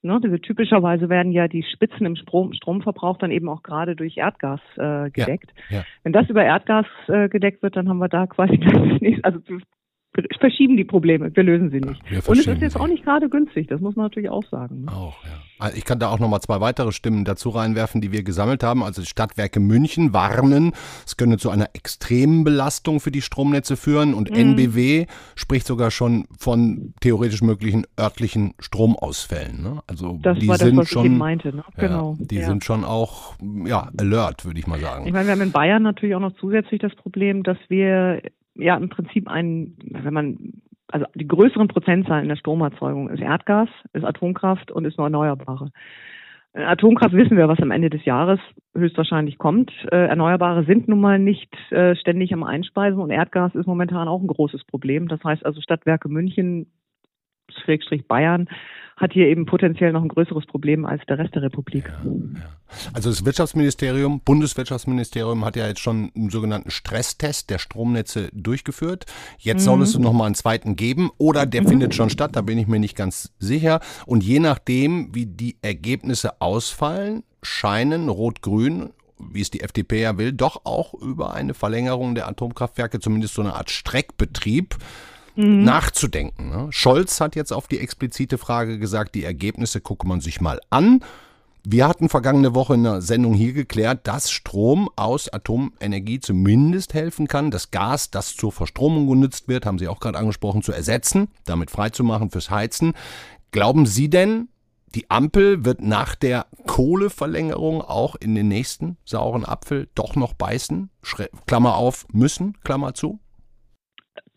ne, 0.02 0.20
diese 0.22 0.40
typischerweise 0.40 1.08
werden 1.08 1.32
ja 1.32 1.48
die 1.48 1.64
Spitzen 1.64 2.06
im 2.06 2.16
Strom, 2.16 2.52
Stromverbrauch 2.52 3.18
dann 3.18 3.32
eben 3.32 3.48
auch 3.48 3.62
gerade 3.62 3.96
durch 3.96 4.16
Erdgas 4.16 4.60
äh, 4.76 5.10
gedeckt. 5.10 5.52
Ja, 5.70 5.78
ja. 5.78 5.84
Wenn 6.04 6.12
das 6.12 6.28
über 6.30 6.44
Erdgas 6.44 6.86
äh, 7.08 7.28
gedeckt 7.28 7.62
wird, 7.62 7.76
dann 7.76 7.88
haben 7.88 7.98
wir 7.98 8.08
da 8.08 8.26
quasi 8.26 8.58
das 8.58 9.00
nächste, 9.00 9.24
also 9.24 9.40
verschieben 10.38 10.76
die 10.76 10.84
Probleme, 10.84 11.34
wir 11.34 11.42
lösen 11.42 11.70
sie 11.70 11.80
nicht. 11.80 12.00
Ja, 12.10 12.20
und 12.26 12.38
es 12.38 12.46
ist 12.46 12.60
jetzt 12.60 12.78
auch 12.78 12.86
nicht 12.86 13.04
gerade 13.04 13.28
günstig, 13.28 13.66
das 13.66 13.80
muss 13.80 13.96
man 13.96 14.06
natürlich 14.06 14.30
auch 14.30 14.44
sagen. 14.44 14.84
Ne? 14.84 14.92
Auch, 14.92 15.24
ja. 15.24 15.30
Also 15.58 15.76
ich 15.76 15.84
kann 15.84 15.98
da 15.98 16.10
auch 16.10 16.18
nochmal 16.18 16.40
zwei 16.40 16.60
weitere 16.60 16.92
Stimmen 16.92 17.24
dazu 17.24 17.48
reinwerfen, 17.48 18.00
die 18.00 18.12
wir 18.12 18.22
gesammelt 18.22 18.62
haben. 18.62 18.82
Also 18.82 19.02
Stadtwerke 19.02 19.60
München 19.60 20.12
warnen, 20.12 20.72
es 21.06 21.16
könne 21.16 21.38
zu 21.38 21.50
einer 21.50 21.70
extremen 21.74 22.44
Belastung 22.44 23.00
für 23.00 23.10
die 23.10 23.22
Stromnetze 23.22 23.76
führen 23.76 24.14
und 24.14 24.30
mhm. 24.30 24.36
NBW 24.36 25.06
spricht 25.36 25.66
sogar 25.66 25.90
schon 25.90 26.26
von 26.38 26.94
theoretisch 27.00 27.42
möglichen 27.42 27.86
örtlichen 27.98 28.54
Stromausfällen. 28.58 29.62
Ne? 29.62 29.82
Also 29.86 30.18
das 30.22 30.38
die 30.38 30.48
war 30.48 30.58
sind 30.58 30.76
das, 30.76 30.84
was 30.84 30.88
schon, 30.90 31.06
ich 31.06 31.12
meinte. 31.12 31.54
Ne? 31.54 31.64
Genau. 31.76 32.16
Ja, 32.18 32.26
die 32.26 32.36
ja. 32.36 32.46
sind 32.46 32.64
schon 32.64 32.84
auch 32.84 33.34
ja 33.64 33.90
alert, 33.96 34.44
würde 34.44 34.58
ich 34.58 34.66
mal 34.66 34.80
sagen. 34.80 35.06
Ich 35.06 35.12
meine, 35.12 35.26
wir 35.26 35.32
haben 35.32 35.40
in 35.40 35.52
Bayern 35.52 35.82
natürlich 35.82 36.14
auch 36.14 36.20
noch 36.20 36.34
zusätzlich 36.38 36.80
das 36.80 36.94
Problem, 36.94 37.42
dass 37.42 37.58
wir 37.68 38.20
ja 38.54 38.76
im 38.76 38.88
Prinzip 38.88 39.28
ein, 39.28 39.76
wenn 39.90 40.14
man 40.14 40.52
also 40.88 41.06
die 41.14 41.26
größeren 41.26 41.68
Prozentzahlen 41.68 42.28
der 42.28 42.36
Stromerzeugung 42.36 43.08
ist 43.10 43.20
Erdgas, 43.20 43.68
ist 43.94 44.04
Atomkraft 44.04 44.70
und 44.70 44.84
ist 44.84 44.98
nur 44.98 45.06
Erneuerbare. 45.06 45.70
Äh, 46.52 46.62
Atomkraft 46.62 47.14
wissen 47.14 47.36
wir, 47.36 47.48
was 47.48 47.60
am 47.60 47.70
Ende 47.70 47.90
des 47.90 48.04
Jahres 48.04 48.38
höchstwahrscheinlich 48.74 49.38
kommt. 49.38 49.72
Äh, 49.90 50.06
Erneuerbare 50.06 50.64
sind 50.64 50.88
nun 50.88 51.00
mal 51.00 51.18
nicht 51.18 51.52
äh, 51.70 51.96
ständig 51.96 52.32
am 52.32 52.44
Einspeisen 52.44 53.00
und 53.00 53.10
Erdgas 53.10 53.54
ist 53.54 53.66
momentan 53.66 54.08
auch 54.08 54.20
ein 54.20 54.28
großes 54.28 54.64
Problem. 54.64 55.08
Das 55.08 55.22
heißt 55.24 55.44
also 55.44 55.60
Stadtwerke 55.60 56.08
München, 56.08 56.70
Schrägstrich 57.62 58.06
Bayern, 58.06 58.48
hat 58.96 59.12
hier 59.12 59.26
eben 59.26 59.44
potenziell 59.44 59.92
noch 59.92 60.02
ein 60.02 60.08
größeres 60.08 60.46
Problem 60.46 60.84
als 60.84 61.02
der 61.08 61.18
Rest 61.18 61.34
der 61.34 61.42
Republik. 61.42 61.84
Ja, 62.04 62.10
ja. 62.10 62.46
Also 62.92 63.10
das 63.10 63.24
Wirtschaftsministerium, 63.24 64.20
Bundeswirtschaftsministerium 64.20 65.44
hat 65.44 65.56
ja 65.56 65.66
jetzt 65.66 65.80
schon 65.80 66.12
einen 66.14 66.30
sogenannten 66.30 66.70
Stresstest 66.70 67.50
der 67.50 67.58
Stromnetze 67.58 68.28
durchgeführt. 68.32 69.06
Jetzt 69.38 69.62
mhm. 69.62 69.64
soll 69.64 69.82
es 69.82 69.98
noch 69.98 70.12
mal 70.12 70.26
einen 70.26 70.36
zweiten 70.36 70.76
geben 70.76 71.10
oder 71.18 71.44
der 71.44 71.62
mhm. 71.62 71.68
findet 71.68 71.94
schon 71.94 72.10
statt, 72.10 72.36
da 72.36 72.42
bin 72.42 72.56
ich 72.56 72.68
mir 72.68 72.78
nicht 72.78 72.96
ganz 72.96 73.34
sicher. 73.38 73.80
Und 74.06 74.22
je 74.22 74.38
nachdem, 74.38 75.12
wie 75.12 75.26
die 75.26 75.56
Ergebnisse 75.60 76.40
ausfallen, 76.40 77.24
scheinen 77.42 78.08
Rot-Grün 78.08 78.90
wie 79.16 79.40
es 79.40 79.50
die 79.50 79.60
FDP 79.60 80.02
ja 80.02 80.18
will, 80.18 80.32
doch 80.32 80.64
auch 80.64 80.92
über 80.94 81.34
eine 81.34 81.54
Verlängerung 81.54 82.14
der 82.14 82.28
Atomkraftwerke, 82.28 83.00
zumindest 83.00 83.34
so 83.34 83.42
eine 83.42 83.54
Art 83.54 83.70
Streckbetrieb, 83.70 84.76
mhm. 85.36 85.64
nachzudenken. 85.64 86.48
Ne? 86.48 86.68
Scholz 86.70 87.20
hat 87.20 87.36
jetzt 87.36 87.52
auf 87.52 87.68
die 87.68 87.80
explizite 87.80 88.38
Frage 88.38 88.78
gesagt, 88.78 89.14
die 89.14 89.24
Ergebnisse 89.24 89.80
gucke 89.80 90.06
man 90.06 90.20
sich 90.20 90.40
mal 90.40 90.60
an. 90.70 91.00
Wir 91.66 91.88
hatten 91.88 92.10
vergangene 92.10 92.54
Woche 92.54 92.74
in 92.74 92.86
einer 92.86 93.00
Sendung 93.00 93.32
hier 93.32 93.54
geklärt, 93.54 94.06
dass 94.06 94.30
Strom 94.30 94.90
aus 94.96 95.32
Atomenergie 95.32 96.20
zumindest 96.20 96.92
helfen 96.92 97.26
kann, 97.26 97.50
das 97.50 97.70
Gas, 97.70 98.10
das 98.10 98.36
zur 98.36 98.52
Verstromung 98.52 99.08
genutzt 99.08 99.48
wird, 99.48 99.64
haben 99.64 99.78
Sie 99.78 99.88
auch 99.88 99.98
gerade 99.98 100.18
angesprochen, 100.18 100.62
zu 100.62 100.72
ersetzen, 100.72 101.28
damit 101.46 101.70
freizumachen 101.70 102.30
fürs 102.30 102.50
Heizen. 102.50 102.92
Glauben 103.50 103.86
Sie 103.86 104.10
denn, 104.10 104.48
die 104.94 105.10
Ampel 105.10 105.64
wird 105.64 105.80
nach 105.80 106.14
der 106.14 106.46
Kohleverlängerung 106.66 107.80
auch 107.80 108.14
in 108.14 108.34
den 108.34 108.48
nächsten 108.48 108.98
sauren 109.06 109.46
Apfel 109.46 109.88
doch 109.94 110.16
noch 110.16 110.34
beißen? 110.34 110.90
Klammer 111.46 111.76
auf, 111.76 112.06
müssen, 112.12 112.58
Klammer 112.62 112.92
zu? 112.92 113.20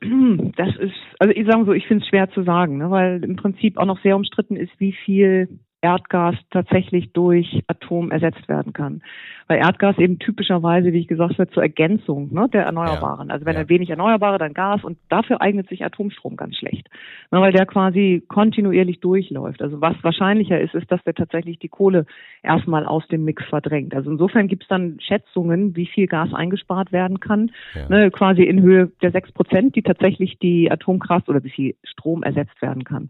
Das 0.56 0.76
ist, 0.78 0.96
also 1.20 1.34
ich 1.34 1.48
sage 1.48 1.66
so, 1.66 1.74
ich 1.74 1.88
finde 1.88 2.04
es 2.04 2.10
schwer 2.10 2.30
zu 2.32 2.44
sagen, 2.44 2.78
ne, 2.78 2.90
weil 2.92 3.24
im 3.24 3.36
Prinzip 3.36 3.78
auch 3.78 3.86
noch 3.86 4.02
sehr 4.02 4.16
umstritten 4.16 4.56
ist, 4.56 4.72
wie 4.80 4.94
viel 4.94 5.50
Erdgas 5.82 6.36
tatsächlich 6.52 7.14
durch 7.14 7.64
Atom 7.68 8.12
ersetzt 8.12 8.48
werden 8.48 8.74
kann. 8.74 9.02
Weil 9.48 9.60
Erdgas 9.60 9.98
eben 9.98 10.20
typischerweise, 10.20 10.92
wie 10.92 11.00
ich 11.00 11.08
gesagt 11.08 11.40
habe, 11.40 11.50
zur 11.50 11.64
Ergänzung 11.64 12.34
ne, 12.34 12.50
der 12.52 12.64
Erneuerbaren. 12.64 13.30
Ja. 13.30 13.34
Also 13.34 13.46
wenn 13.46 13.56
ja. 13.56 13.62
er 13.62 13.70
wenig 13.70 13.90
Erneuerbare, 13.90 14.38
dann 14.38 14.54
Gas 14.54 14.84
und 14.84 14.98
dafür 15.10 15.42
eignet 15.42 15.70
sich 15.70 15.86
Atomstrom 15.86 16.36
ganz 16.36 16.58
schlecht. 16.58 16.88
Ne, 17.32 17.40
weil 17.40 17.52
der 17.52 17.66
quasi 17.66 18.24
kontinuierlich 18.28 19.00
durchläuft. 19.00 19.62
Also 19.62 19.80
was 19.82 19.96
wahrscheinlicher 20.04 20.60
ist, 20.60 20.76
ist, 20.76 20.92
dass 20.92 21.04
der 21.04 21.14
tatsächlich 21.14 21.60
die 21.60 21.70
Kohle 21.70 22.06
erstmal 22.44 22.86
aus 22.86 23.08
dem 23.08 23.24
Mix 23.24 23.44
verdrängt. 23.46 23.96
Also 23.96 24.12
insofern 24.12 24.48
gibt 24.48 24.64
es 24.64 24.70
dann 24.70 25.00
Schätzungen, 25.00 25.76
wie 25.76 25.88
viel 25.88 26.08
Gas 26.08 26.34
eingespart 26.34 26.92
werden 26.92 27.20
kann, 27.20 27.52
ja. 27.74 27.88
ne, 27.90 28.12
quasi 28.12 28.44
in 28.44 28.62
Höhe 28.62 28.92
der 29.02 29.12
sechs 29.12 29.32
Prozent, 29.32 29.76
die 29.76 29.82
tatsächlich 29.82 30.40
die 30.40 30.70
Atomkraft 30.70 31.30
oder 31.30 31.44
wie 31.44 31.50
viel 31.50 31.76
Strom 31.84 32.24
ersetzt 32.24 32.62
werden 32.62 32.84
kann 32.84 33.10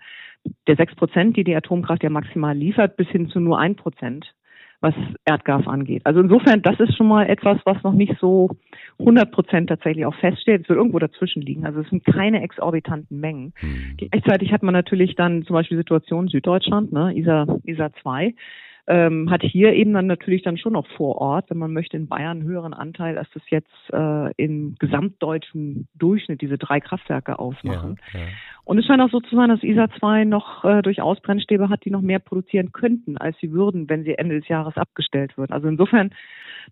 der 0.67 0.75
sechs 0.75 0.95
Prozent, 0.95 1.35
die 1.37 1.43
die 1.43 1.55
Atomkraft 1.55 2.03
ja 2.03 2.09
maximal 2.09 2.55
liefert, 2.55 2.97
bis 2.97 3.07
hin 3.09 3.29
zu 3.29 3.39
nur 3.39 3.59
ein 3.59 3.75
Prozent, 3.75 4.33
was 4.79 4.93
Erdgas 5.25 5.67
angeht. 5.67 6.05
Also 6.05 6.19
insofern, 6.19 6.61
das 6.61 6.79
ist 6.79 6.95
schon 6.95 7.07
mal 7.07 7.27
etwas, 7.27 7.57
was 7.65 7.81
noch 7.83 7.93
nicht 7.93 8.15
so 8.19 8.49
100 8.99 9.31
Prozent 9.31 9.69
tatsächlich 9.69 10.05
auch 10.05 10.15
feststeht. 10.15 10.61
Es 10.61 10.69
wird 10.69 10.77
irgendwo 10.77 10.99
dazwischen 10.99 11.41
liegen. 11.41 11.65
Also 11.65 11.81
es 11.81 11.89
sind 11.89 12.05
keine 12.05 12.41
exorbitanten 12.41 13.19
Mengen. 13.19 13.53
Mhm. 13.61 13.97
Gleichzeitig 13.97 14.51
hat 14.51 14.63
man 14.63 14.73
natürlich 14.73 15.15
dann 15.15 15.43
zum 15.43 15.55
Beispiel 15.55 15.77
Situation 15.77 16.27
Süddeutschland, 16.27 16.91
ne, 16.91 17.15
ISA, 17.15 17.47
ISA 17.65 17.91
2 18.01 18.35
ähm, 18.87 19.29
hat 19.29 19.43
hier 19.43 19.73
eben 19.73 19.93
dann 19.93 20.07
natürlich 20.07 20.43
dann 20.43 20.57
schon 20.57 20.73
noch 20.73 20.87
vor 20.95 21.17
Ort, 21.17 21.49
wenn 21.49 21.57
man 21.57 21.73
möchte, 21.73 21.97
in 21.97 22.07
Bayern 22.07 22.39
einen 22.39 22.47
höheren 22.47 22.73
Anteil, 22.73 23.17
als 23.17 23.29
das 23.33 23.43
jetzt 23.49 23.71
äh, 23.91 24.31
im 24.37 24.75
gesamtdeutschen 24.79 25.87
Durchschnitt 25.95 26.41
diese 26.41 26.57
drei 26.57 26.79
Kraftwerke 26.79 27.37
ausmachen. 27.37 27.97
Ja, 28.13 28.19
ja. 28.19 28.25
Und 28.63 28.79
es 28.79 28.85
scheint 28.85 29.01
auch 29.01 29.09
so 29.09 29.19
zu 29.19 29.35
sein, 29.35 29.49
dass 29.49 29.63
ISA 29.63 29.89
2 29.99 30.23
noch 30.25 30.63
äh, 30.63 30.81
durchaus 30.81 31.19
Brennstäbe 31.21 31.69
hat, 31.69 31.83
die 31.83 31.91
noch 31.91 32.01
mehr 32.01 32.19
produzieren 32.19 32.71
könnten, 32.71 33.17
als 33.17 33.37
sie 33.39 33.51
würden, 33.51 33.89
wenn 33.89 34.03
sie 34.03 34.17
Ende 34.17 34.39
des 34.39 34.47
Jahres 34.47 34.77
abgestellt 34.77 35.37
würden. 35.37 35.53
Also 35.53 35.67
insofern, 35.67 36.11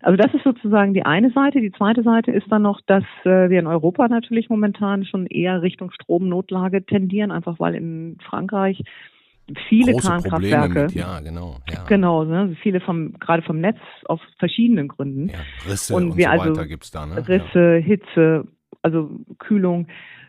also 0.00 0.16
das 0.16 0.32
ist 0.34 0.44
sozusagen 0.44 0.94
die 0.94 1.04
eine 1.04 1.30
Seite. 1.30 1.60
Die 1.60 1.72
zweite 1.72 2.02
Seite 2.02 2.32
ist 2.32 2.50
dann 2.50 2.62
noch, 2.62 2.80
dass 2.86 3.04
äh, 3.24 3.50
wir 3.50 3.58
in 3.58 3.66
Europa 3.66 4.08
natürlich 4.08 4.48
momentan 4.48 5.04
schon 5.04 5.26
eher 5.26 5.60
Richtung 5.60 5.90
Stromnotlage 5.90 6.84
tendieren, 6.84 7.30
einfach 7.30 7.58
weil 7.60 7.74
in 7.74 8.18
Frankreich 8.22 8.82
viele 9.68 9.92
Große 9.92 10.08
Kernkraftwerke. 10.08 10.88
ja, 10.92 11.20
genau. 11.20 11.56
Ja. 11.70 11.84
Genau, 11.84 12.24
ne, 12.24 12.56
viele 12.62 12.80
vom, 12.80 13.18
gerade 13.18 13.42
vom 13.42 13.60
Netz 13.60 13.78
aus 14.06 14.20
verschiedenen 14.38 14.88
Gründen. 14.88 15.28
Ja, 15.28 15.38
Risse 15.68 15.94
und, 15.94 16.10
und 16.10 16.16
wir 16.16 16.26
so 16.26 16.40
also 16.40 16.62
gibt's 16.64 16.90
da, 16.90 17.06
ne? 17.06 17.26
Risse, 17.28 17.76
ja. 17.76 17.82
Hitze, 17.82 18.46
also 18.82 19.10
Kühlung. 19.38 19.86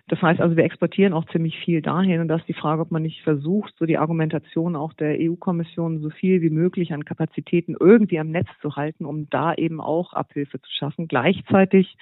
Das 0.10 0.22
heißt 0.22 0.40
also, 0.40 0.56
wir 0.56 0.64
exportieren 0.64 1.12
auch 1.12 1.26
ziemlich 1.32 1.58
viel 1.60 1.82
dahin 1.82 2.22
und 2.22 2.30
da 2.30 2.38
ist 2.38 2.48
die 2.48 2.54
Frage, 2.54 2.82
ob 2.82 2.92
man 2.92 3.02
nicht 3.02 3.24
versucht, 3.24 3.74
so 3.78 3.86
die 3.86 3.98
Argumentation 3.98 4.78
auch 4.78 4.94
der 4.94 5.18
EU-Kommission 5.20 6.00
so 6.00 6.10
viel 6.10 6.42
wie 6.42 6.50
möglich 6.50 6.94
an 6.94 7.04
Kapazitäten 7.04 7.76
irgendwie 7.78 8.20
am 8.20 8.30
Netz 8.30 8.48
zu 8.62 8.78
halten, 8.78 9.06
um 9.06 9.30
da 9.30 9.54
eben 9.54 9.82
auch 9.82 10.14
Abhilfe 10.14 10.62
zu 10.62 10.72
schaffen. 10.72 11.10
Gleichzeitig 11.10 11.98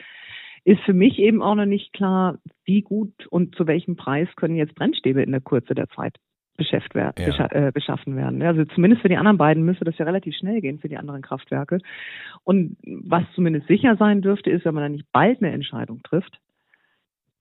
ist 0.66 0.82
für 0.82 0.94
mich 0.94 1.18
eben 1.18 1.42
auch 1.42 1.56
noch 1.56 1.66
nicht 1.66 1.94
klar, 1.94 2.38
wie 2.64 2.82
gut 2.82 3.26
und 3.30 3.56
zu 3.56 3.66
welchem 3.66 3.96
Preis 3.96 4.28
können 4.36 4.56
jetzt 4.56 4.76
Brennstäbe 4.76 5.24
in 5.24 5.32
der 5.32 5.42
Kürze 5.42 5.74
der 5.74 5.90
Zeit 5.90 6.20
beschafft 6.58 6.96
werden, 6.96 7.16
ja. 7.18 7.52
äh, 7.52 7.72
beschaffen 7.72 8.16
werden. 8.16 8.42
Also 8.42 8.64
zumindest 8.66 9.02
für 9.02 9.10
die 9.10 9.18
anderen 9.18 9.38
beiden 9.38 9.64
müsste 9.64 9.86
das 9.86 9.98
ja 9.98 10.06
relativ 10.06 10.36
schnell 10.36 10.62
gehen 10.62 10.80
für 10.80 10.90
die 10.90 10.98
anderen 10.98 11.22
Kraftwerke. 11.22 11.80
Und 12.44 12.78
was 12.84 13.24
zumindest 13.34 13.68
sicher 13.68 13.96
sein 13.98 14.22
dürfte, 14.22 14.50
ist, 14.50 14.66
wenn 14.66 14.74
man 14.74 14.84
dann 14.84 14.92
nicht 14.94 15.12
bald 15.12 15.42
eine 15.42 15.52
Entscheidung 15.52 16.02
trifft, 16.04 16.40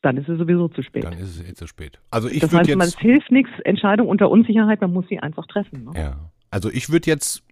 dann 0.03 0.17
ist 0.17 0.29
es 0.29 0.39
sowieso 0.39 0.69
zu 0.69 0.83
spät. 0.83 1.05
Dann 1.05 1.15
ist 1.15 1.41
es 1.41 1.49
eh 1.49 1.55
zu 1.55 1.67
spät. 1.67 2.01
Also 2.11 2.29
ich 2.29 2.41
das 2.41 2.53
heißt, 2.53 2.69
jetzt, 2.69 2.77
man 2.77 2.89
es 2.89 2.99
hilft 2.99 3.31
nichts, 3.31 3.51
Entscheidung 3.65 4.09
unter 4.09 4.31
Unsicherheit, 4.31 4.81
man 4.81 4.93
muss 4.93 5.07
sie 5.09 5.19
einfach 5.19 5.47
treffen. 5.47 5.85
Ne? 5.85 5.93
Ja. 5.95 6.31
Also 6.51 6.71
ich 6.71 6.91
würde 6.91 7.11
jetzt 7.11 7.44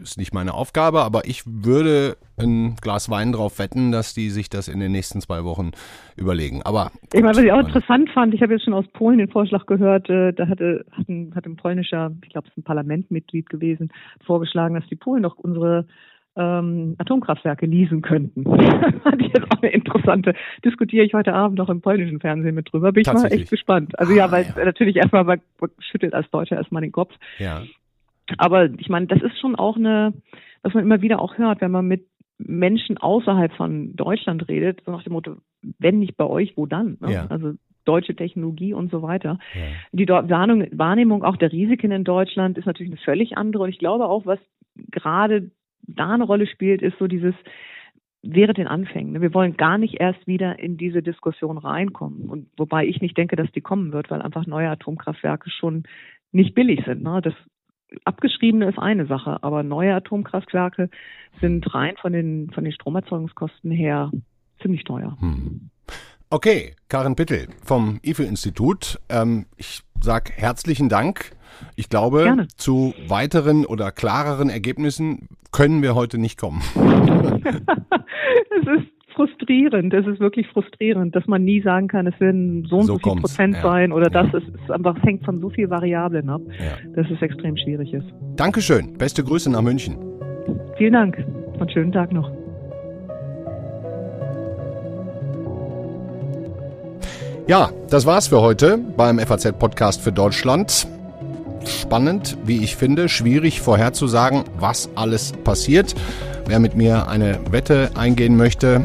ist 0.00 0.18
nicht 0.18 0.34
meine 0.34 0.54
Aufgabe, 0.54 1.02
aber 1.02 1.26
ich 1.26 1.42
würde 1.46 2.16
ein 2.38 2.76
Glas 2.80 3.10
Wein 3.10 3.32
drauf 3.32 3.58
wetten, 3.58 3.92
dass 3.92 4.14
die 4.14 4.30
sich 4.30 4.48
das 4.48 4.68
in 4.68 4.80
den 4.80 4.92
nächsten 4.92 5.20
zwei 5.20 5.44
Wochen 5.44 5.72
überlegen. 6.16 6.62
Aber 6.62 6.90
ich 7.12 7.20
meine, 7.20 7.36
was 7.36 7.42
ich 7.42 7.52
auch 7.52 7.60
interessant 7.60 8.10
fand, 8.10 8.34
ich 8.34 8.42
habe 8.42 8.54
jetzt 8.54 8.64
schon 8.64 8.74
aus 8.74 8.86
Polen 8.92 9.18
den 9.18 9.28
Vorschlag 9.28 9.66
gehört, 9.66 10.08
äh, 10.08 10.32
da 10.32 10.48
hatte, 10.48 10.84
hat, 10.92 11.08
ein, 11.08 11.32
hat 11.34 11.46
ein 11.46 11.56
polnischer, 11.56 12.12
ich 12.24 12.30
glaube, 12.30 12.48
es 12.48 12.52
ist 12.52 12.58
ein 12.58 12.64
Parlamentmitglied 12.64 13.48
gewesen, 13.50 13.92
vorgeschlagen, 14.24 14.74
dass 14.74 14.86
die 14.88 14.96
Polen 14.96 15.22
doch 15.22 15.36
unsere 15.36 15.86
ähm, 16.36 16.94
Atomkraftwerke 16.98 17.66
leasen 17.66 18.02
könnten. 18.02 18.44
Fand 19.02 19.20
ich 19.20 19.28
jetzt 19.28 19.50
auch 19.50 19.62
eine 19.62 19.72
interessante, 19.72 20.34
diskutiere 20.64 21.04
ich 21.04 21.14
heute 21.14 21.34
Abend 21.34 21.58
noch 21.58 21.68
im 21.68 21.80
polnischen 21.80 22.20
Fernsehen 22.20 22.54
mit 22.54 22.72
drüber. 22.72 22.92
Bin 22.92 23.02
ich 23.02 23.12
mal 23.12 23.26
echt 23.26 23.50
gespannt. 23.50 23.98
Also 23.98 24.12
ah, 24.12 24.16
ja, 24.16 24.30
weil 24.30 24.44
ja. 24.44 24.64
natürlich 24.64 24.96
erstmal 24.96 25.24
man 25.24 25.40
schüttelt 25.78 26.14
als 26.14 26.30
Deutscher 26.30 26.56
erstmal 26.56 26.82
den 26.82 26.92
Kopf. 26.92 27.14
Ja. 27.38 27.62
Aber 28.38 28.70
ich 28.78 28.88
meine, 28.88 29.06
das 29.06 29.22
ist 29.22 29.38
schon 29.40 29.56
auch 29.56 29.76
eine, 29.76 30.14
was 30.62 30.74
man 30.74 30.84
immer 30.84 31.02
wieder 31.02 31.20
auch 31.20 31.38
hört, 31.38 31.60
wenn 31.60 31.70
man 31.70 31.86
mit 31.86 32.06
Menschen 32.38 32.96
außerhalb 32.96 33.52
von 33.52 33.94
Deutschland 33.96 34.48
redet, 34.48 34.82
so 34.84 34.92
nach 34.92 35.02
dem 35.02 35.12
Motto, 35.12 35.36
wenn 35.78 35.98
nicht 35.98 36.16
bei 36.16 36.24
euch, 36.24 36.56
wo 36.56 36.66
dann? 36.66 36.96
Ne? 37.00 37.12
Ja. 37.12 37.26
Also 37.26 37.54
deutsche 37.84 38.14
Technologie 38.14 38.72
und 38.72 38.90
so 38.90 39.02
weiter. 39.02 39.38
Ja. 39.54 39.60
Die 39.92 40.08
Wahrnehmung 40.08 41.24
auch 41.24 41.36
der 41.36 41.52
Risiken 41.52 41.92
in 41.92 42.04
Deutschland 42.04 42.58
ist 42.58 42.66
natürlich 42.66 42.92
eine 42.92 43.00
völlig 43.00 43.36
andere. 43.36 43.64
Und 43.64 43.70
ich 43.70 43.78
glaube 43.78 44.06
auch, 44.06 44.26
was 44.26 44.38
gerade 44.90 45.50
da 45.82 46.10
eine 46.10 46.24
Rolle 46.24 46.46
spielt, 46.46 46.82
ist 46.82 46.98
so 46.98 47.06
dieses, 47.06 47.34
wäre 48.22 48.54
den 48.54 48.68
Anfängen. 48.68 49.12
Ne? 49.12 49.20
Wir 49.20 49.34
wollen 49.34 49.56
gar 49.56 49.78
nicht 49.78 50.00
erst 50.00 50.26
wieder 50.26 50.58
in 50.58 50.76
diese 50.76 51.02
Diskussion 51.02 51.58
reinkommen. 51.58 52.28
Und 52.28 52.48
wobei 52.56 52.86
ich 52.86 53.00
nicht 53.00 53.16
denke, 53.16 53.36
dass 53.36 53.50
die 53.52 53.62
kommen 53.62 53.92
wird, 53.92 54.10
weil 54.10 54.22
einfach 54.22 54.46
neue 54.46 54.68
Atomkraftwerke 54.68 55.50
schon 55.50 55.84
nicht 56.32 56.54
billig 56.54 56.84
sind. 56.86 57.02
Ne? 57.02 57.20
Das 57.22 57.34
Abgeschriebene 58.04 58.68
ist 58.68 58.78
eine 58.78 59.06
Sache, 59.06 59.42
aber 59.42 59.62
neue 59.62 59.94
Atomkraftwerke 59.94 60.90
sind 61.40 61.74
rein 61.74 61.94
von 62.00 62.12
den, 62.12 62.50
von 62.52 62.64
den 62.64 62.72
Stromerzeugungskosten 62.72 63.70
her 63.70 64.10
ziemlich 64.62 64.84
teuer. 64.84 65.16
Hm. 65.20 65.70
Okay, 66.30 66.74
Karin 66.88 67.16
Pittel 67.16 67.48
vom 67.64 67.98
IFE-Institut. 68.02 69.00
Ähm, 69.08 69.46
ich 69.56 69.82
sage 70.00 70.32
herzlichen 70.32 70.88
Dank. 70.88 71.32
Ich 71.74 71.88
glaube, 71.88 72.22
Gerne. 72.22 72.48
zu 72.56 72.94
weiteren 73.08 73.66
oder 73.66 73.90
klareren 73.90 74.48
Ergebnissen 74.48 75.28
können 75.50 75.82
wir 75.82 75.96
heute 75.96 76.18
nicht 76.18 76.38
kommen. 76.38 76.62
es 76.76 78.66
ist 78.66 78.99
frustrierend. 79.20 79.92
Es 79.92 80.06
ist 80.06 80.20
wirklich 80.20 80.46
frustrierend, 80.48 81.14
dass 81.14 81.26
man 81.26 81.44
nie 81.44 81.60
sagen 81.60 81.88
kann, 81.88 82.06
es 82.06 82.18
werden 82.20 82.66
so 82.68 82.76
und 82.76 82.86
so, 82.86 82.94
so 82.94 82.98
viel 82.98 83.20
Prozent 83.20 83.54
ja. 83.56 83.62
sein 83.62 83.92
oder 83.92 84.08
das. 84.08 84.26
Es 84.32 84.42
ist 84.42 84.70
einfach, 84.70 84.96
es 84.96 85.02
hängt 85.02 85.24
von 85.24 85.40
so 85.40 85.50
vielen 85.50 85.70
Variablen 85.70 86.28
ab, 86.30 86.40
ja. 86.58 86.92
dass 86.94 87.10
es 87.10 87.20
extrem 87.20 87.56
schwierig 87.56 87.92
ist. 87.92 88.06
Dankeschön. 88.36 88.96
Beste 88.96 89.22
Grüße 89.22 89.50
nach 89.50 89.60
München. 89.60 89.98
Vielen 90.78 90.94
Dank 90.94 91.22
und 91.58 91.70
schönen 91.70 91.92
Tag 91.92 92.12
noch. 92.12 92.30
Ja, 97.46 97.70
das 97.90 98.06
war's 98.06 98.28
für 98.28 98.40
heute 98.40 98.78
beim 98.96 99.18
FAZ-Podcast 99.18 100.00
für 100.00 100.12
Deutschland. 100.12 100.86
Spannend, 101.66 102.38
wie 102.44 102.64
ich 102.64 102.76
finde, 102.76 103.08
schwierig 103.08 103.60
vorherzusagen, 103.60 104.44
was 104.58 104.88
alles 104.94 105.32
passiert. 105.44 105.94
Wer 106.46 106.58
mit 106.58 106.74
mir 106.74 107.08
eine 107.08 107.38
Wette 107.50 107.90
eingehen 107.96 108.36
möchte, 108.36 108.82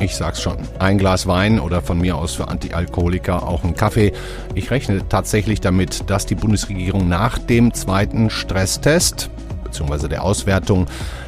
ich 0.00 0.16
sag's 0.16 0.42
schon, 0.42 0.56
ein 0.78 0.98
Glas 0.98 1.26
Wein 1.26 1.60
oder 1.60 1.80
von 1.80 2.00
mir 2.00 2.16
aus 2.16 2.34
für 2.34 2.48
Antialkoholiker 2.48 3.46
auch 3.46 3.64
ein 3.64 3.74
Kaffee. 3.74 4.12
Ich 4.54 4.70
rechne 4.70 5.08
tatsächlich 5.08 5.60
damit, 5.60 6.10
dass 6.10 6.26
die 6.26 6.34
Bundesregierung 6.34 7.08
nach 7.08 7.38
dem 7.38 7.72
zweiten 7.74 8.30
Stresstest 8.30 9.30
bzw. 9.64 10.08
der 10.08 10.22
Auswertung 10.22 10.86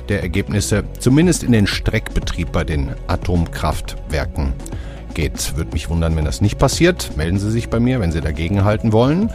der 0.09 0.23
Ergebnisse 0.23 0.85
zumindest 0.99 1.43
in 1.43 1.53
den 1.53 1.67
Streckbetrieb 1.67 2.53
bei 2.53 2.65
den 2.65 2.95
Atomkraftwerken 3.07 4.53
geht. 5.15 5.57
Würde 5.57 5.73
mich 5.73 5.89
wundern, 5.89 6.15
wenn 6.15 6.25
das 6.25 6.41
nicht 6.41 6.59
passiert. 6.59 7.17
Melden 7.17 7.39
Sie 7.39 7.51
sich 7.51 7.69
bei 7.69 7.81
mir, 7.81 8.01
wenn 8.01 8.13
Sie 8.13 8.21
dagegen 8.21 8.65
halten 8.65 8.93
wollen. 8.93 9.31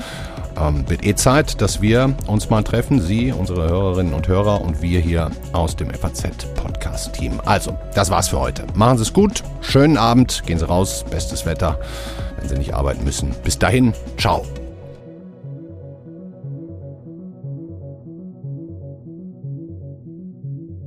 Ähm, 0.60 0.90
wird 0.90 1.06
eh 1.06 1.16
Zeit, 1.16 1.62
dass 1.62 1.82
wir 1.82 2.14
uns 2.28 2.50
mal 2.50 2.64
treffen, 2.64 3.02
Sie, 3.02 3.32
unsere 3.32 3.70
Hörerinnen 3.70 4.14
und 4.14 4.28
Hörer 4.28 4.62
und 4.62 4.82
wir 4.82 5.00
hier 5.00 5.32
aus 5.54 5.76
dem 5.76 5.90
FAZ-Podcast-Team. 5.92 7.42
Also, 7.46 7.78
das 7.96 8.10
war's 8.10 8.30
für 8.30 8.40
heute. 8.40 8.66
Machen 8.76 8.98
Sie 8.98 9.04
es 9.04 9.14
gut, 9.14 9.44
schönen 9.62 9.98
Abend, 9.98 10.44
gehen 10.46 10.60
Sie 10.60 10.68
raus, 10.68 11.06
bestes 11.10 11.46
Wetter, 11.46 11.80
wenn 12.38 12.50
Sie 12.50 12.58
nicht 12.58 12.74
arbeiten 12.74 13.04
müssen. 13.04 13.34
Bis 13.44 13.58
dahin, 13.58 13.94
ciao. 14.18 14.46